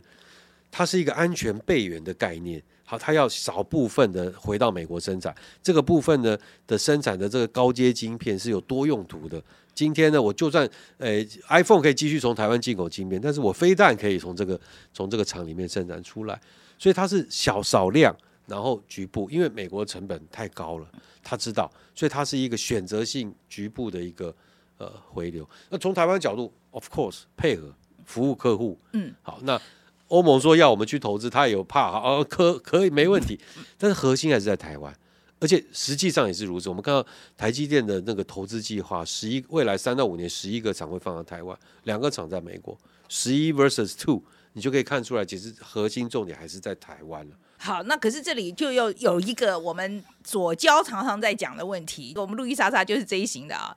[0.69, 2.61] 它是一个安全备援的概念。
[2.89, 9.39] 好，它要少部分的回到美国生产，这个部分呢的生产的这个高阶晶片是有多用途的。
[9.75, 14.59] 今天呢，我就算呃 iPhone 可以继续从台湾进口晶片，但是我非但可以从这个
[14.91, 16.41] 从这个厂里面生产出来，
[16.79, 18.11] 所以它是小少量，
[18.47, 20.87] 然后局部，因为美国成本太高了，
[21.23, 24.35] 他知道，所以它是一个选择性局部的一个
[24.79, 25.47] 呃回流。
[25.69, 27.71] 那从台湾角度，of course 配合
[28.03, 29.61] 服务客户，嗯，好，那。
[30.09, 33.39] 欧盟说要我们去投资，他也有怕，哦，可可以没问题，
[33.77, 34.93] 但是核心还是在台湾，
[35.39, 36.67] 而且实际上也是如此。
[36.67, 37.05] 我们看到
[37.37, 44.21] 台积电的那个投资计划，十一未来三到五年，十一个厂会放到台湾，两个厂在美国，十一 versus two，
[44.53, 47.35] 你就可以看出来，其实核心重点还是在台湾了。
[47.57, 53.75] 好，那可是这里就又有一个我们左交常常在讲的问题，我们路易莎莎就是这一型的啊。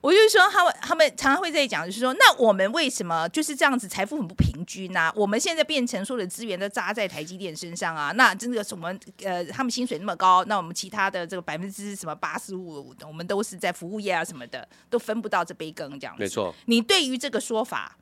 [0.00, 5.12] 我就是说，他们他们常常会在讲，就是说，那我们为什么就是这样子，财富很不平均呢？
[5.16, 16.22] 我们现在变成所有的资源都扎在台积电身上啊，那这个什么呃，他们薪水那么高，那我们其他的这个百分之什么八十五，我们都是在服务业啊什么的，都分不到这杯羹，这样子。
[16.22, 16.54] 没错。
[16.66, 17.96] 你对于这个说法，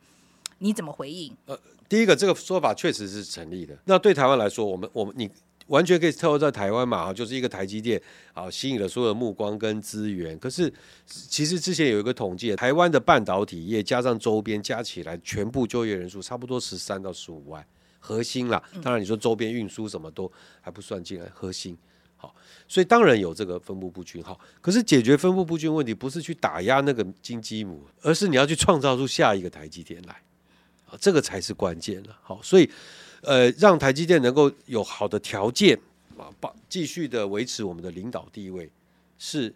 [0.58, 1.34] 你怎么回应？
[1.46, 3.74] 呃，第一个，这个说法确实是成立的。
[3.84, 5.30] 那对台湾来说，我们我们你。
[5.66, 8.00] 完全可以透露在台湾嘛，就是一个台积电
[8.32, 10.38] 啊，吸引了所有的目光跟资源。
[10.38, 10.72] 可是
[11.06, 17.66] 其实之前有一个统计，台湾的半导体业加上周边加起来，全部就业人数差不多十三到十五万，
[17.98, 18.62] 核心啦。
[18.82, 21.76] 当然你说周边运输什么都还不算进来，核心
[22.16, 22.34] 好，
[22.68, 24.38] 所以当然有这个分布不均好。
[24.60, 30.14] 可是解决分布不均问题，不是去打压那个金鸡母，而是你要去创造出下一个台积电来
[30.86, 32.16] 啊，这个才是关键了。
[32.22, 32.70] 好，所以
[33.22, 35.78] 呃，让台积电能够有好的条件
[36.16, 38.70] 啊，把继续的维持我们的领导地位，
[39.18, 39.52] 是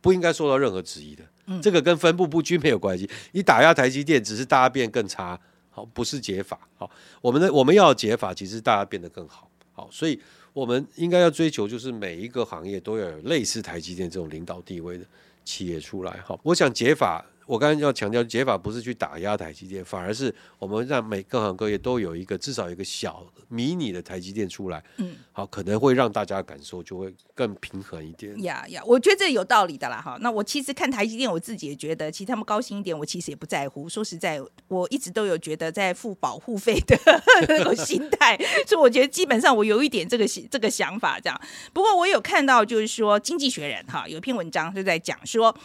[0.00, 1.24] 不应该受到任何质疑的。
[1.62, 3.08] 这个跟分布不均没有关系。
[3.32, 5.38] 你打压台积电，只是大家变更差，
[5.70, 6.58] 好，不是解法。
[6.76, 6.90] 好，
[7.20, 9.48] 我们的我们要解法，其实大家变得更好。
[9.72, 10.20] 好，所以
[10.52, 15.04] 我们应该要追求，就是每一个行业都要有类似台积电这种领导地位的
[15.44, 16.20] 企业出来。
[16.24, 17.24] 好，我想解法。
[17.46, 28.42] 我刚才要强调，解法不是去打压台积电，反而是我们让每各行各业都有一个至少一个小迷你的台积电出来，嗯，好，可能会让大家感受就会更平衡一点。
[28.42, 30.18] 呀呀，我觉得这有道理的啦，哈。
[30.20, 33.88] 那我其实看台积电，我自己也觉得，其实他们高兴一点，我其实也不在乎。
[33.88, 36.98] 说实在，我一直都有觉得在付保护费的
[37.48, 41.40] 那种心态，所以我觉得基本上我有一点这个这个想法这样。
[41.72, 45.56] 不过我有看到，就是说《经济学人》哈有一篇文章就在讲说。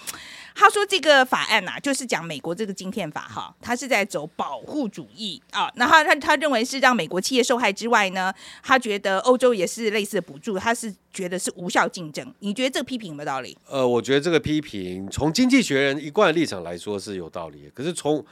[0.54, 5.72] 他说这个法案呐，就是讲美国这个晶片法哈，他是在走保护主义啊。
[5.76, 12.34] 那他他他认为是让美国企业受害之外呢，他觉得欧洲也是类似的补助，他是觉得是无效竞争。
[12.40, 13.58] 你觉得这个批评有没有道理？
[13.68, 18.24] 呃，我觉得这个批评从经济学人一贯的立场来说是有道理，可是从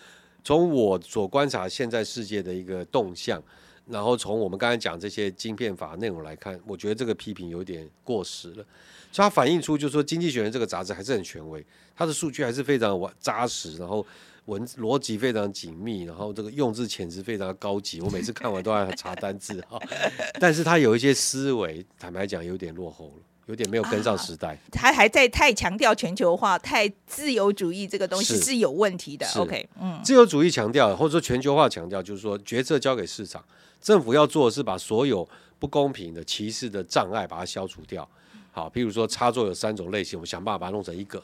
[0.44, 3.42] 从我所观察现在世界的一个动向，
[3.90, 8.64] 然后从我们刚才讲这些晶片法内容来看，我觉得这个批评有点过时了。
[9.12, 14.06] 所以它反映出，就是说，《经济学人》这个杂志还是很权威，它的数据还是非常完扎实，然后
[14.46, 18.00] 文逻辑非常紧密，然后这个用字遣词非常高级。
[18.02, 19.82] 我每次看完都要查单字哈，
[20.40, 24.56] 但是它有一些思维，坦白讲有点落后了，有点没有跟上时代。
[24.72, 29.26] 他还在太强调全球化、太自由主义这个东西是有问题的。
[29.36, 33.44] OK，嗯，自由主义强调或者说全球化强调，就是说决策交给市场，
[33.82, 38.08] 政府要做的是把所有不公平的、歧视的障碍把它消除掉。
[38.52, 41.24] 好，譬如说插座有三种类型，我们想办法把它弄成一个，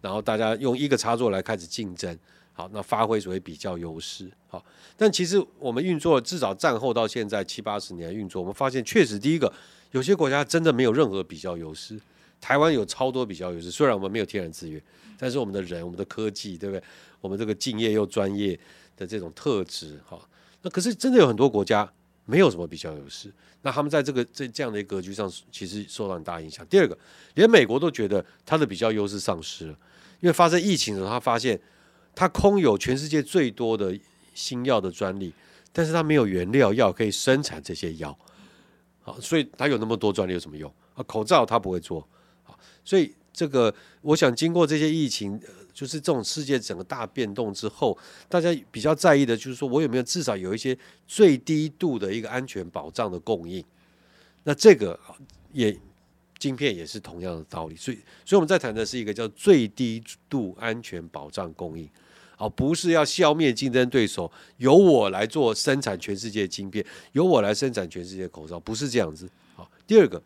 [0.00, 2.16] 然后大家用一个插座来开始竞争，
[2.52, 4.30] 好，那发挥所谓比较优势。
[4.48, 4.64] 好，
[4.96, 9.52] 但其实我们运作至少战后到现在七八十年运作，我们发现确实第一个，
[9.92, 11.98] 有些国家真的没有任何比较优势。
[12.40, 14.80] 台湾有超多比较优势，虽然我们没有天然资源，
[15.18, 16.82] 但是我们的人、我们的科技，对不对？
[17.20, 18.58] 我们这个敬业又专业
[18.96, 20.18] 的这种特质，哈，
[20.62, 21.90] 那可是真的有很多国家。
[22.26, 26.64] 没有什么比较优势，那他们在这个这这样的一个格局上，其实受到很大影响。
[26.68, 26.96] 第二个，
[27.34, 29.72] 连美国都觉得它的比较优势丧失了，
[30.20, 31.60] 因为发生疫情的时候，他发现
[32.14, 33.98] 他空有全世界最多的
[34.32, 35.32] 新药的专利，
[35.72, 38.16] 但是他没有原料药可以生产这些药，
[39.02, 41.02] 好，所以他有那么多专利有什么用啊？
[41.02, 42.06] 口罩他不会做，
[42.44, 45.40] 好，所以这个我想经过这些疫情。
[45.72, 47.96] 就是这种世界整个大变动之后，
[48.28, 53.64] 大家比较在意的就是说我有没有至少有一些最低度的一个安全保障的供应。
[54.44, 54.98] 那这个
[55.52, 55.76] 也
[56.38, 61.88] 晶片也是同样的道理，所以所以我们在谈的是一个叫最低度安全保障供应，
[62.38, 69.28] 而不是要消灭竞争对手，由我来做生产全世界晶片，由我来生产全世界口罩，不是这样子。
[69.54, 70.22] 好，第二个。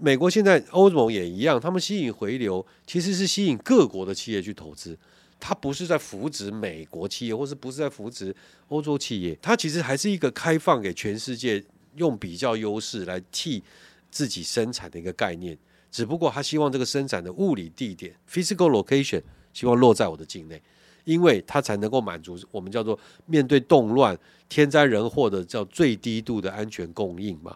[0.00, 4.98] 美国现在欧盟也一样，他们吸引回流其实是吸引各国的企业去投资，
[5.40, 8.34] 它不是在扶植美国企业，或是不是在扶植
[8.68, 11.62] 欧洲企业，它其实还是一个开放给全世界
[11.96, 13.62] 用比较优势来替
[14.10, 15.56] 自己生产的一个概念。
[15.90, 20.60] 只不过他希望这个生产的物理地点 （physical location） 希望落在我的境内，
[21.04, 27.54] 因为它才能够满足我们叫做面对动乱、天灾人祸的叫最低度的安全供应嘛。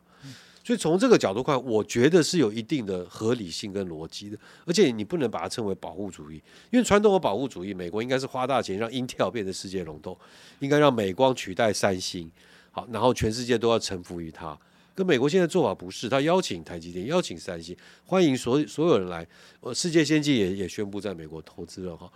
[0.66, 10.18] 所以从这个角度看，我觉得是有一定的合理性跟逻辑的，而且你不能把它称为保护主义，因为传统的保护主义，美国应该是花大钱让 Intel 变成世界龙头，
[10.59, 12.29] 应该让美光取代三星，
[12.72, 14.59] 好，然后全世界都要臣服于它。
[14.92, 19.24] 跟美国现在做法不是，他邀请台积电，邀请三星，欢迎所所有人来，
[19.61, 22.11] 呃，世界先进也也宣布在美国投资了哈，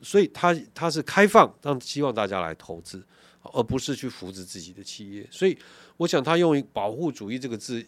[0.00, 3.02] 所以他他是开放，让希望大家来投资。
[3.42, 5.56] 而不是去扶持自己的企业，所以
[5.96, 7.84] 我想他用“保护主义”这个字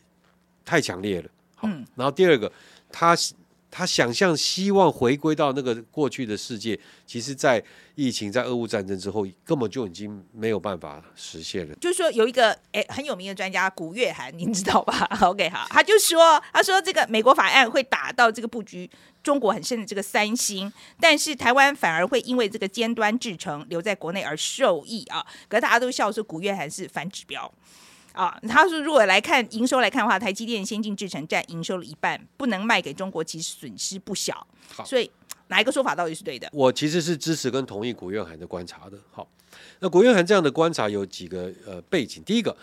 [0.64, 1.30] 太强烈了。
[1.54, 2.50] 好，然后第二个，
[2.90, 3.16] 他
[3.76, 7.60] 他想象希望回归到那个过去的世界，其实，在
[7.96, 11.74] 疫情、在俄乌战争之后，根本就已经没有办法实现了。
[11.80, 15.08] 就是说，有一个诶很有名的专家古月涵，您知道吧？
[15.22, 18.88] OK，好，他就说，他说这个美国法案会打到这个布局。
[19.24, 25.24] 中国很深的这个三星，但是台湾反而会因为这个尖端制成留在国内而受益啊！
[25.48, 27.50] 可是大家都笑说古月涵是反指标
[28.14, 28.40] 啊。
[28.48, 34.46] 他说如果来看营收来看的话，台积电先进制程占营收了一半，不能卖给中国，其实损失不小。
[34.86, 35.10] 所以
[35.48, 36.48] 哪一个说法到底是对的？
[36.52, 38.98] 我其实是支持跟同意古月涵的观察的。
[39.12, 39.28] 好，
[39.80, 42.22] 那古月涵这样的观察有几个呃背景。
[42.24, 42.56] 第一个，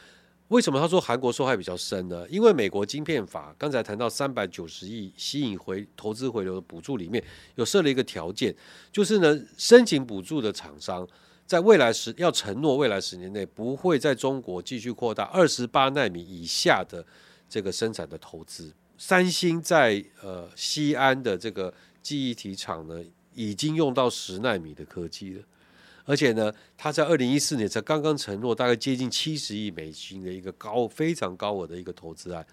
[0.47, 2.27] 为什么他说韩国受害比较深呢？
[2.27, 7.23] 因为美国晶片法刚才谈到三百九十亿吸引回投资回流的补助里面
[7.55, 8.53] 有设了一个条件，
[8.91, 11.07] 就是呢申请补助的厂商
[11.51, 17.05] 在未来十要承诺未来十年内不会在中国继续扩大二十八纳米以下的
[17.49, 18.73] 这个生产的投资。
[18.97, 23.03] 三星在呃西安的这个记忆体厂呢，
[23.35, 25.43] 已经用到十纳米的科技了，
[26.05, 32.47] 而且呢，它在二零一四年才刚刚承诺大概接近七十亿美金的一个高非常高额的一个投资案。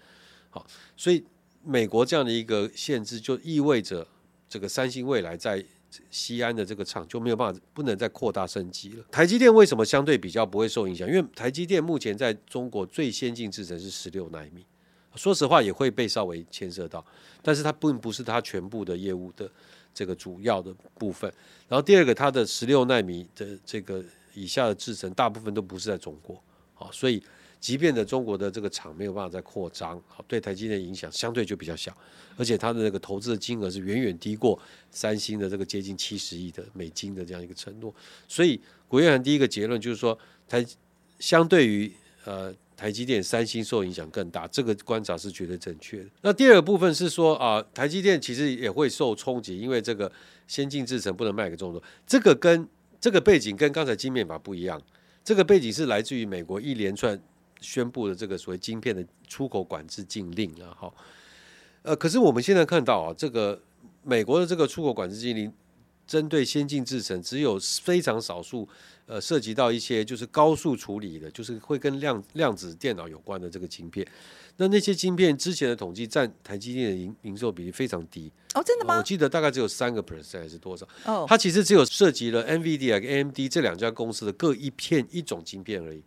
[0.49, 1.23] 好，所以
[1.63, 4.05] 美国这样的一个限制，就意味着
[4.49, 5.63] 这个三星未来在
[6.11, 9.03] 西安的这个厂就没有办法不能再扩大升级了。
[9.11, 11.07] 台积电为什么相对比较不会受影响？
[11.07, 14.65] 因为台积电目前在中国最先进制程是十六纳米。
[15.15, 17.03] 说实话也会被稍微牵涉到，
[17.41, 19.49] 但是它并不是它全部的业务的
[19.91, 21.29] 这个主要的部分。
[21.67, 24.03] 然后第二个，它的十六纳米的这个
[24.35, 26.41] 以下的制程，大部分都不是在中国，
[26.75, 27.21] 好，所以
[27.59, 31.95] 即便的中国的这个厂没有办法再扩张，好，对台积电影响相对就比较小，
[32.37, 34.59] 而且它的那个投资的金额是远远低过
[34.91, 37.93] 三星的这个接近七十亿的美金的这样一个承诺。
[38.27, 40.17] 所以国务院第一个结论就是说，
[40.47, 40.65] 台
[41.19, 41.91] 相对于
[42.25, 42.53] 呃。
[42.79, 46.05] 台积电、三星受影响更大，这个观察是绝对正确的。
[46.21, 50.09] 那第二个部分是说啊，台积电其实也会受冲击，因为这个
[50.47, 51.83] 先进制程不能卖给中国。
[52.07, 52.65] 这个跟
[53.01, 54.81] 这个背景跟刚才晶片法不一样，
[55.25, 57.21] 这个背景是来自于美国一连串
[57.61, 60.75] 宣布的这个所谓晶片的出口管制禁令啊。
[60.79, 60.93] 哈，
[61.83, 63.61] 呃，可是我们现在看到啊，这个
[64.03, 65.51] 美国的这个出口管制禁令。
[66.09, 68.67] 针对先进制程，只有非常少数，
[69.05, 74.03] 呃，涉及到一些就是高速处理的，就是会跟量量子电脑有关的这个晶片。
[74.57, 78.97] 那那些晶片之前的统计占台积电的营营收比例非常低哦，真的吗？
[78.97, 80.83] 我记得大概只有三个 percent 还是多少？
[81.05, 86.01] 哦，它其实只有涉及了 NVIDIA 跟 AMD 这两家公司的各一片一种晶片而已，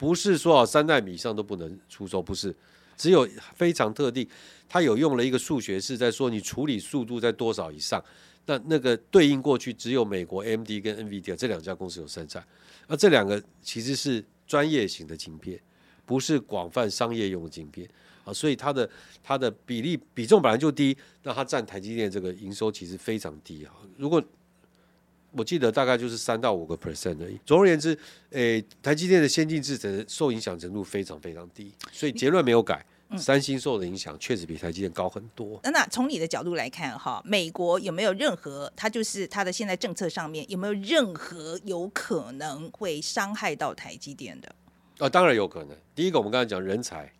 [0.00, 2.56] 不是说啊三纳米以上都不能出售，不是，
[2.96, 4.26] 只有非常特定，
[4.66, 8.02] 它有用了一个数学是在说你处理速度在多少以上。
[8.46, 12.42] 那那个对应过去只有美国 AMD 跟 NVIDIA 这两家公司有生产，
[12.86, 15.60] 而这两个其实是专业型的晶片，
[16.06, 17.86] 不是广泛商业用的晶片
[18.24, 18.88] 啊，所以它的
[19.22, 23.74] 它的比例比重本来就低，那它占台积电这个营收其实非常低啊。
[23.98, 24.24] 如果
[25.32, 27.38] 我记得大概就是三到五个 percent 而已。
[27.44, 27.96] 总而言之，
[28.30, 32.84] 诶，台积电的先进制程受影响程度非常非常低，所以结论没有改。
[33.16, 35.58] 三星受的影响确实比台积电高很多。
[35.64, 44.54] 那那从你的角度来看，哈，美国有没有任何它就是它的现在政策上面有没有任何有可能会伤害到台积电的？
[44.98, 45.76] 啊，当然有可能。
[45.92, 47.12] 第一个，我们刚才讲人才，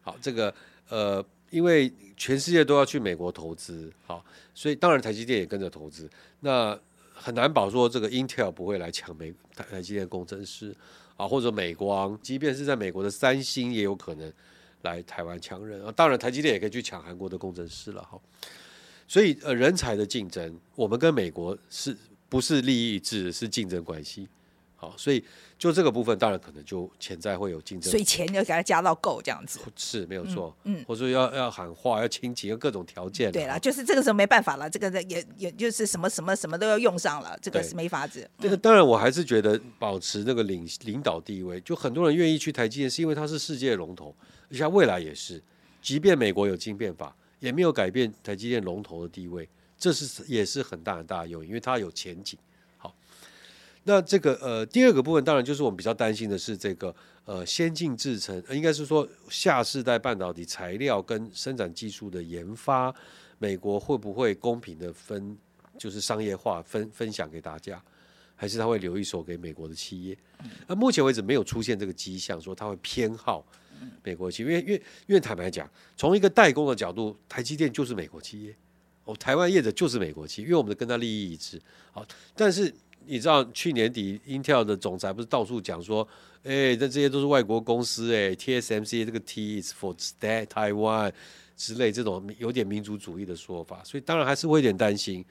[0.00, 0.52] 好，这个
[0.88, 6.10] 呃，因为全世界都要去美国投资，好，所以当然台积电也跟着投资。
[6.40, 6.76] 那
[7.14, 10.74] 很难保说这个 Intel 不会来抢美台台积电工程师
[11.16, 14.32] 啊，或者美光，即便是在美国的三星也有可能。
[14.82, 15.92] 来台湾抢人啊！
[15.92, 18.20] 当然，台积电也可以去抢韩国的工程师了哈。
[19.06, 21.96] 所以，呃，人才的竞争，我们跟美国是
[22.28, 23.30] 不是利益一致？
[23.30, 24.26] 是竞争关系。
[24.82, 25.24] 好，所以
[25.56, 27.88] 就这个部分，当然可能就潜在会有竞争。
[27.88, 30.52] 所以钱要给他加到够这样子，是没有错。
[30.64, 33.30] 嗯，或者说要要喊话，要亲情，要各种条件。
[33.30, 38.28] 对了，就是这个时候没办法了，这个也也就是什么什么什么都要用上了，这个是没法子。
[38.40, 44.12] 这个当然，我还是觉得保持那个领领导地位，就很多人愿意去台积电，是因为它是世界龙头。
[44.50, 45.40] 像未来也是，
[45.80, 52.36] 即便美国有晶片法，也没有改变台积电龙头的地位，这是也是很大很大的诱因，因为它有前景。
[53.82, 62.94] 好，那这个呃第二个部分，当然就是我们比较担心的是这个呃先进制程，应该是说下世代半导体材料跟生产技术的研发，
[63.38, 65.36] 美国会不会公平的分，
[65.76, 67.82] 就是商业化分分享给大家，
[68.36, 70.16] 还是他会留一手给美国的企业？
[70.66, 73.44] 那目前为止没有出现这个迹象，说他会偏好。
[74.04, 78.54] 美国企业，因为因为因为坦白讲，从一个代工的角度，台积电就是美国企业，
[79.04, 81.60] 哦，台湾业者就是美国企业，因为我们的跟他利益一致。
[81.90, 82.72] 好，但是
[83.06, 86.06] 你知道去年底，Intel 的总裁不是到处讲说，
[86.42, 91.12] 哎，这这些都是外国公司，哎，TSMC 这个 T is for stay Taiwan
[91.56, 95.24] 之类这种有点民族主义的说法，所以当然还是会有点担心。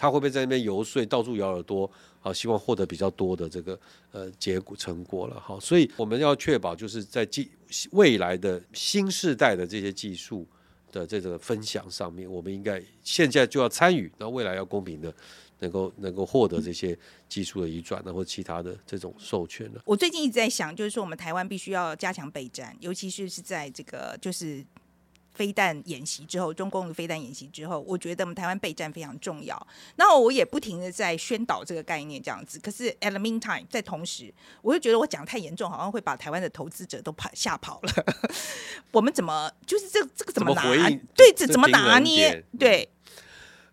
[0.00, 3.76] 他会不会在那边游说，到处咬耳朵，好，希望获得比较多的这个
[4.12, 7.50] 呃结果成果了，好，所以我们要确保就是在技
[7.90, 10.46] 未来的新时代的这些技术
[10.92, 15.12] 的这个分享上面，我们应该现在就要参与，那未来要公平的
[15.58, 16.98] 能够能够获得这些
[17.28, 19.82] 技术的移转，或其他的这种授权了。
[19.84, 24.64] 我最近一直在想，就是说我们台湾必须要加强备战，尤其是是在这个就是。
[25.34, 29.56] 飞弹演习之后，中共的飞弹演习之后，我觉得我们台湾备战非常重要。
[29.94, 32.58] 那我也不停的在宣导这个概念，这样子。
[32.58, 37.92] 可是 at the meantime，在同时，我又觉得我讲太严重，好像会把台湾的投资者都跑吓跑了。
[38.90, 40.62] 我们怎么就是这这个怎么拿？
[41.14, 42.44] 对，这怎么拿捏？
[42.58, 42.88] 对。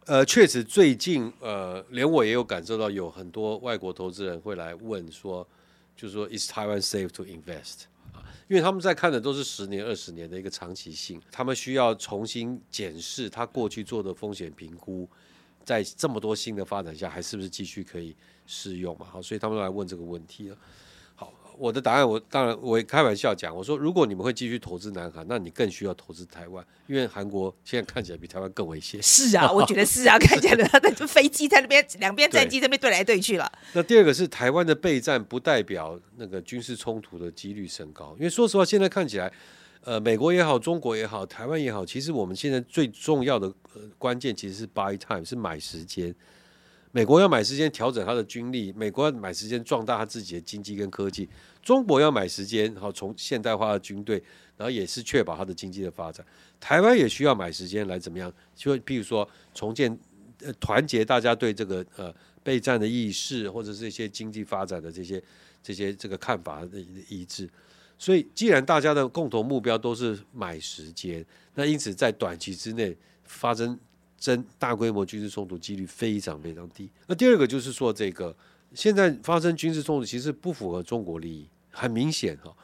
[0.06, 5.46] 呃，确实最近呃，连我也有感受到，有很多外国投资人会来问说，
[5.98, 7.86] 就是说，Is Taiwan safe to invest？
[8.48, 15.10] 因为他们在看的都是十年、二十年的一个长期性，他们需要重新检视他过去做的风险评估，
[15.64, 19.08] 在这么多新的发展下，还是不是继续可以适用嘛？
[19.10, 20.58] 好，所以他们来问这个问题了。
[21.58, 29.02] 我的答案，我当然我开玩笑讲，我说如果你们会继续投资南韩，那你更需要投资台湾，因为韩国现在看起来比台湾更危险。
[29.02, 33.52] 是啊，我觉得是啊，看起来他的飞机在那边，两边战机那边对来对去了。
[33.74, 39.32] 那第二个是台湾的备战，不代表那个军事冲突的几率升高，因为说实话，现在看起来，
[39.82, 46.14] 呃，美国也好，中国也好，台湾也好，其实我们现在最重要的呃关键其实是 buy time，是买时间。
[46.96, 51.28] 美国要买时间调整它的军力，美国要买时间壮大它自己的经济跟科技，
[51.62, 54.16] 中国要买时间，好从现代化的军队，
[54.56, 56.26] 然后也是确保它的经济的发展。
[56.58, 58.32] 台湾也需要买时间来怎么样？
[58.56, 59.92] 就譬如说重建、
[60.40, 65.22] 呃团结大家对这个呃备战的意识，或者是一些经济发展的这些
[65.62, 66.80] 这些这个看法的
[67.10, 67.50] 一致。
[68.00, 71.26] 所以，既然大家的共同目标都是买时间，
[71.56, 73.78] 那因此在短期之内发生。
[74.18, 76.90] 真大规模军事冲突几率非常非常低。
[77.08, 78.36] 那第二个就是说，这个
[78.74, 82.56] 现在发生军事冲突其实不符合中国利益，很明显哈。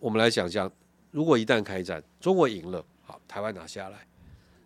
[0.00, 0.70] 我们来想象，
[1.10, 3.98] 如果一旦开战，中国赢了，好，台湾拿下来；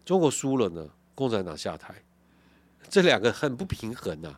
[0.04, 1.94] 中国输了呢，共产党下台，
[2.88, 4.36] 这两个很不平衡呐。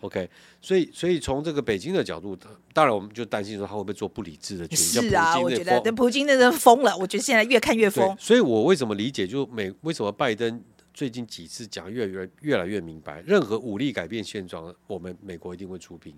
[0.00, 0.28] OK，
[0.60, 2.36] 所以所以从这个北京的角度，
[2.74, 5.10] 当然我们就担心说他会不会做不理智的决定。
[5.10, 8.14] 是啊，我觉得那普京那人疯了，我觉得现在越看越疯。
[8.18, 10.62] 所以我为什么理解，就美为什么拜登？
[10.94, 16.14] 最近几次讲越越越来越明白，任何武力改变现状，我们美国一定会出兵。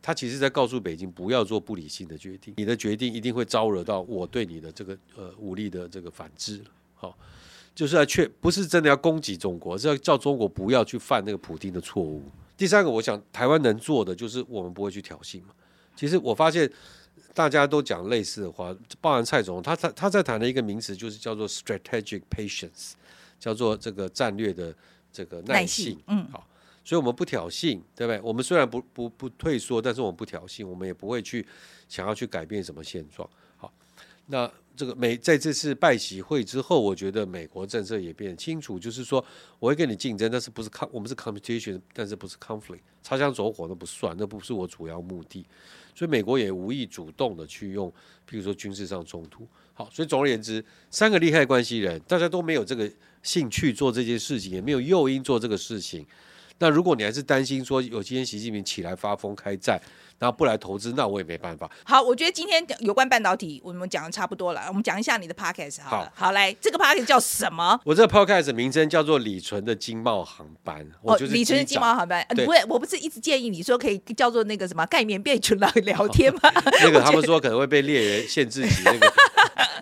[0.00, 6.62] 他其实在告诉北京，不要做不理性的决定，你的决定一定会招惹到我对你的这个呃武力的这个反制。
[6.94, 7.16] 好，
[7.74, 12.22] 就是要确不是真的要攻击中国，是要叫中国不要去犯那个普京的错误。
[12.56, 15.48] 第三个，我想台湾能做的就是我们不会去挑衅嘛。
[15.94, 16.70] 其实我发现
[17.34, 22.92] 大家都讲类似的话，包含蔡总，他他他在谈的一个名词就是叫做 strategic patience。
[23.38, 24.74] 叫做这个战略的
[25.12, 26.48] 这个耐性，嗯，好，
[26.84, 28.20] 所以我们不挑衅，对不对？
[28.20, 31.46] 我们虽然不不不退缩，但是我们不挑衅，我们也不会去
[31.88, 33.28] 想要去改变什么现状。
[34.26, 39.24] 那这个美在这次拜习会之后，我觉得美国政策也变清楚，就是说
[39.58, 45.46] 我会跟你竞争，但是不是抗，我们是 competition，但是不是 conflict，擦枪走火那不算，那不是我主要目的。
[45.94, 47.88] 所以美国也无意主动的去用，
[48.28, 49.46] 譬如说军事上冲突。
[49.72, 52.90] 好，所以总而言之，三个利害关系人，大家都没有这个。
[53.22, 56.06] 兴趣做这件事情，也没有诱因做这个事情。
[56.58, 59.78] 那如果你还是担心说有今天习近平起来发疯开战，
[60.18, 61.70] 然后不来投资，那我也没办法。
[61.84, 64.64] 好，我觉得今天有关半导体，我们讲的差不多了。
[64.68, 66.10] 我们讲一下你的 podcast 好了。
[66.14, 67.78] 好，来，这个 podcast 叫什么？
[67.84, 70.86] 我这个 podcast 名称叫做李纯的经贸航班。
[71.02, 72.26] 哦，李纯的经贸航班。
[72.28, 76.40] 不会，我不是一直建议你说可以叫做那个什么盖棉被群来聊天吗？
[76.82, 79.12] 那个他们说可能会被猎人限制级那个。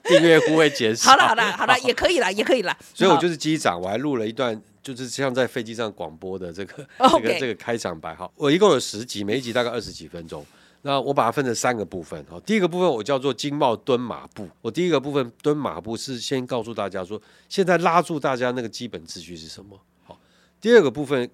[0.07, 1.13] 订阅户会减少。
[1.13, 2.77] 好了好了好 了，也可以了，也可以了。
[2.93, 8.15] 所以我就是机长，我还录了一段，就是像在飞机上广播的这个 这个这个开场白。
[8.15, 10.45] 哈，我一共有十集，每一集大概二十几分钟。
[10.83, 12.23] 那我把它分成三个部分。
[12.27, 14.47] 哈，第一个部分我叫做经贸蹲马步。
[14.61, 19.81] 我第一个部分蹲马步是先告诉大家说，现在拉住大家那个基本秩序是什么。
[20.05, 20.21] 好，
[20.61, 21.29] 第二个部分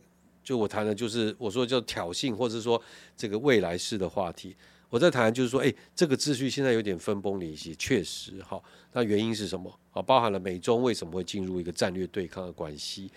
[0.45, 2.81] 就我谈的就是我说叫挑衅，或者说
[3.17, 4.57] 这个未来式的话题。
[4.89, 8.61] 我在谈就是说，哎，这个秩序现在有点分崩离析，确实哈。
[8.93, 9.73] 那原因是什么？
[9.93, 13.09] 啊，包含了美中为什么会进入一个战略对抗的关系，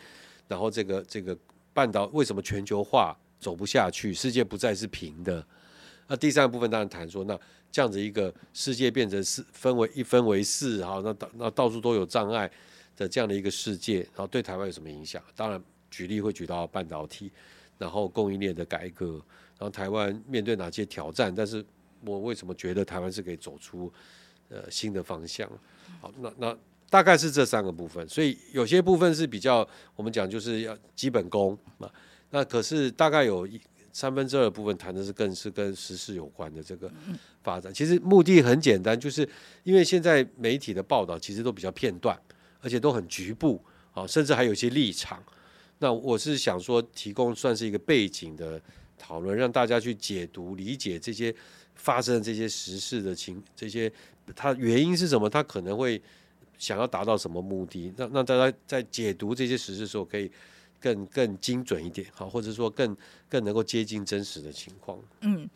[0.48, 1.38] 然后这个这个
[1.74, 5.46] 半岛为什么全球化走不下去，世界不再是平的。
[6.08, 7.40] 那第三个部分当然谈说，那
[7.72, 12.50] 这样子一个世界变成四分为一分为四，好，那到那到处都有障碍
[12.96, 15.24] 的这样的一个世界，然后对台湾有什么影响？
[15.36, 17.32] 当然举例会举到半导体，
[17.78, 19.22] 然后供应链的改革。
[19.58, 21.34] 然后台湾面对哪些挑战？
[21.34, 21.64] 但是
[22.02, 23.92] 我为什么觉得台湾是可以走出
[24.50, 25.50] 呃新的方向？
[26.02, 26.58] 好，那那
[26.94, 28.08] 大概是这三个部分。
[28.08, 31.92] 所以有些部分是比较我们讲就是要基本功啊。
[32.30, 33.60] 那可是大概有一
[33.92, 36.88] 三分之二的部分谈的是更是跟时事有关的这个
[37.42, 37.74] 发展。
[37.74, 39.28] 其实目的很简单，就是
[39.64, 42.16] 因为现在媒体的报道其实都比较片段，
[42.62, 43.60] 而且都很局部
[43.92, 45.24] 啊，甚至还有一些立场。
[45.80, 48.62] 那我是想说，提供算是一个背景的。
[48.96, 51.34] 讨论让大家去解读、理解这些
[51.76, 53.92] 发生的这些时事的情，这些
[54.34, 55.30] 它原因是什么？
[55.30, 56.02] 它可能会
[56.58, 57.94] 想要达到什么目的？
[57.98, 60.32] 那那大家在解读这些实事的时候，可以
[60.80, 62.96] 更更精准一点，好，或者说更
[63.30, 64.98] 更能够接近真实的情况。
[65.22, 65.50] 嗯，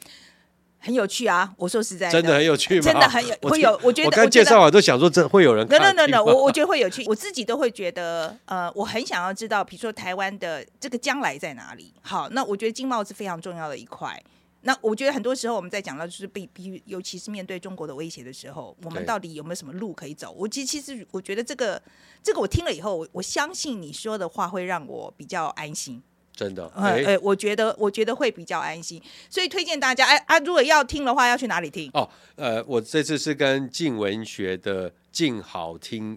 [0.79, 1.53] 很有趣啊！
[1.57, 2.81] 我说实在真的很有趣吗？
[2.81, 11.93] 真的很有我会有，我觉得我刚介绍完都想说，真会有人 no no no no，我我觉得会有趣，我自己都会觉得，呃，我很想要知道，比如说台湾的这个将来在哪里。
[12.01, 14.21] 好，那我觉得经贸是非常重要的一块。
[14.67, 20.29] 那我觉得很多时候我们在讲到就是被逼，尤其是面对中国的威胁的时候，我们到底有没有什么路可以走？
[20.37, 21.81] 我其其实我觉得这个
[22.21, 26.03] 这个我听了以后，我我相信你说的话会让我比较安心。
[26.35, 31.89] 真的，哎，哎、呃，我觉得我觉得会比较安心，所以推荐大家，哎啊，如果要听的话，要去哪里听？
[31.93, 36.15] 哦，呃，我这次是跟静文学的静好听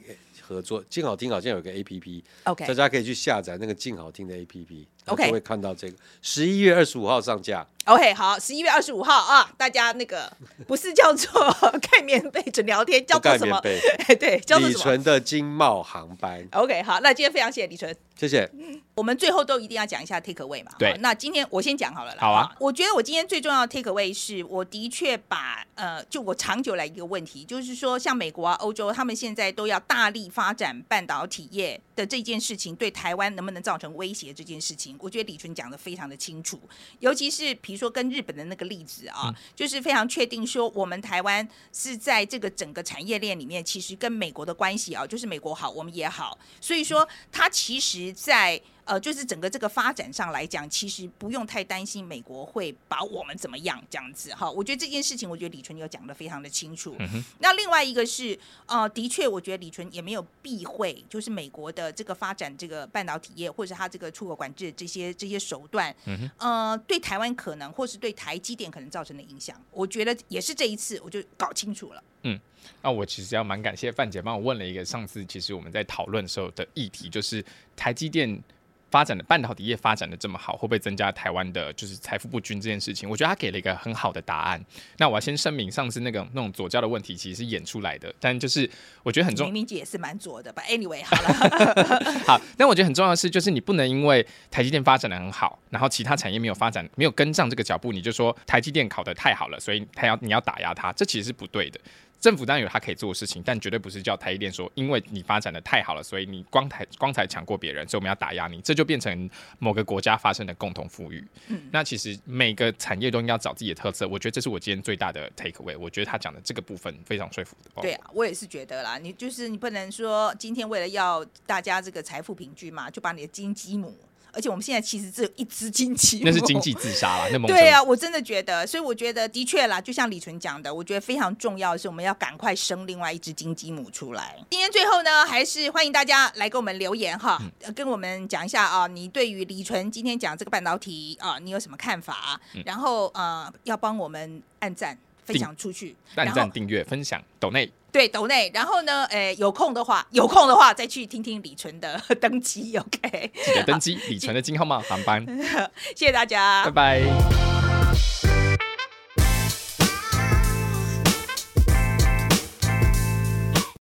[0.50, 7.64] 合作，静好听好像有个 A P P，OK，大家可以去下载那个静好听的 A P P，OK 就会看到这个十一月二十五号上架。
[7.86, 10.30] OK，好，十一月二十五号啊，大家那个
[10.66, 11.32] 不是叫做
[11.80, 13.60] 盖棉被准聊天，叫盖做什么？
[13.62, 18.50] 棉哎， 对，叫做李纯的经贸航班，？OK，好，那今天非常谢谢李纯，谢谢。
[18.94, 20.70] 我们最后都一定要讲一下 take away 嘛。
[20.78, 22.20] 对那今天我先讲好了啦。
[22.20, 36.60] 好啊我觉得我今天最重要的 take away 是我的确把呃，就我长久来一个问题，就是说像美国啊、欧洲，他们现在都要大力发展半导体业的这件事情，对台湾能不能造成威胁这件事情，我觉得李纯讲的非常的清楚。
[36.98, 48.60] 尤其是比如说跟日本的那个例子啊，就是非常确定说我们台湾是在这个整个产业链里面，其实跟美国的关系啊，就是美国好，我们也好，所以说它其实在。
[48.90, 54.50] 呃，就是整个这个发展上来讲，其实不用太担心美国会把我们怎么样这样子哈。
[54.50, 56.96] 我觉得这件事情，我觉得李纯有讲的非常的清楚。
[57.38, 58.36] 那另外一个是，
[58.66, 65.94] 呃，的确，我觉得李纯也没有避讳，就是美国的这个发展这个半导体业，或者它这个出口管制这些这些手段，
[66.38, 72.02] 呃，对台湾可能或是对台积电可能造成的影响，我觉得也是这一次我就搞清楚了。
[72.24, 72.38] 嗯
[72.82, 77.44] 那我其实要蛮感谢范姐帮我问了一个上次其实我们在讨论的时候的议题，就是
[77.76, 78.42] 台积电
[78.90, 83.08] 发展的半导体业发展的这么好，会不会增加台湾的就是财富不均这件事情？
[83.08, 84.62] 我觉得他给了一个很好的答案。
[84.98, 88.68] 那我要先声明，上次那个那种左教的问题其实是演出来的，但就是
[89.02, 101.80] 我觉得很重明明姐也是蛮左的吧？Anyway，好了， 好，但我觉得很重要的是，就是你不能因为台积电发展的很好，然后其他产业没有发展，没有跟上这个脚步，你就说台积电考得太好了，所以他要你要打压它，这其实是不对的。
[102.20, 111.26] 政府当然有他可以做的事情，但绝对不是叫台积电说，因为你发展的太好了，所以你光台光彩抢过别人，所以我们要打压你，这就变成某个国家发生的共同富裕。
[111.48, 115.78] 嗯那其实每个产业都应该要找自己的特色，我觉得这是我今天最大的 take away。
[115.78, 117.70] 我觉得他讲的这个部分非常说服的。
[117.74, 123.96] 哦对啊，我也是觉得啦，你就是你不能说今天为了要大家这个财富平均嘛，就把你的金鸡母，
[124.32, 134.36] 而且我们现在其实只有一只金鸡母，那是经济自杀啦，那蒙对啊，我真的觉得，所以我觉得的确啦，就像李纯讲的，我觉得非常重要的是，我们要赶快生另外一只金鸡母出来。
[134.50, 142.40] 今天最后呢，还是欢迎大家来给我们留言哈，呃跟我们讲一下啊，你对于李纯今天讲这个半导体啊，你有什么看法？
[142.64, 144.96] 然后呃，要帮我们按赞。
[145.22, 147.70] 分享出去，按赞订阅分享抖内。
[147.92, 155.24] 对抖内，然后呢，诶，有空的话，有空的话再去听听李纯的 登机，OK，记得登机李纯的金号码航班，
[155.96, 158.29] 谢谢大家，拜拜。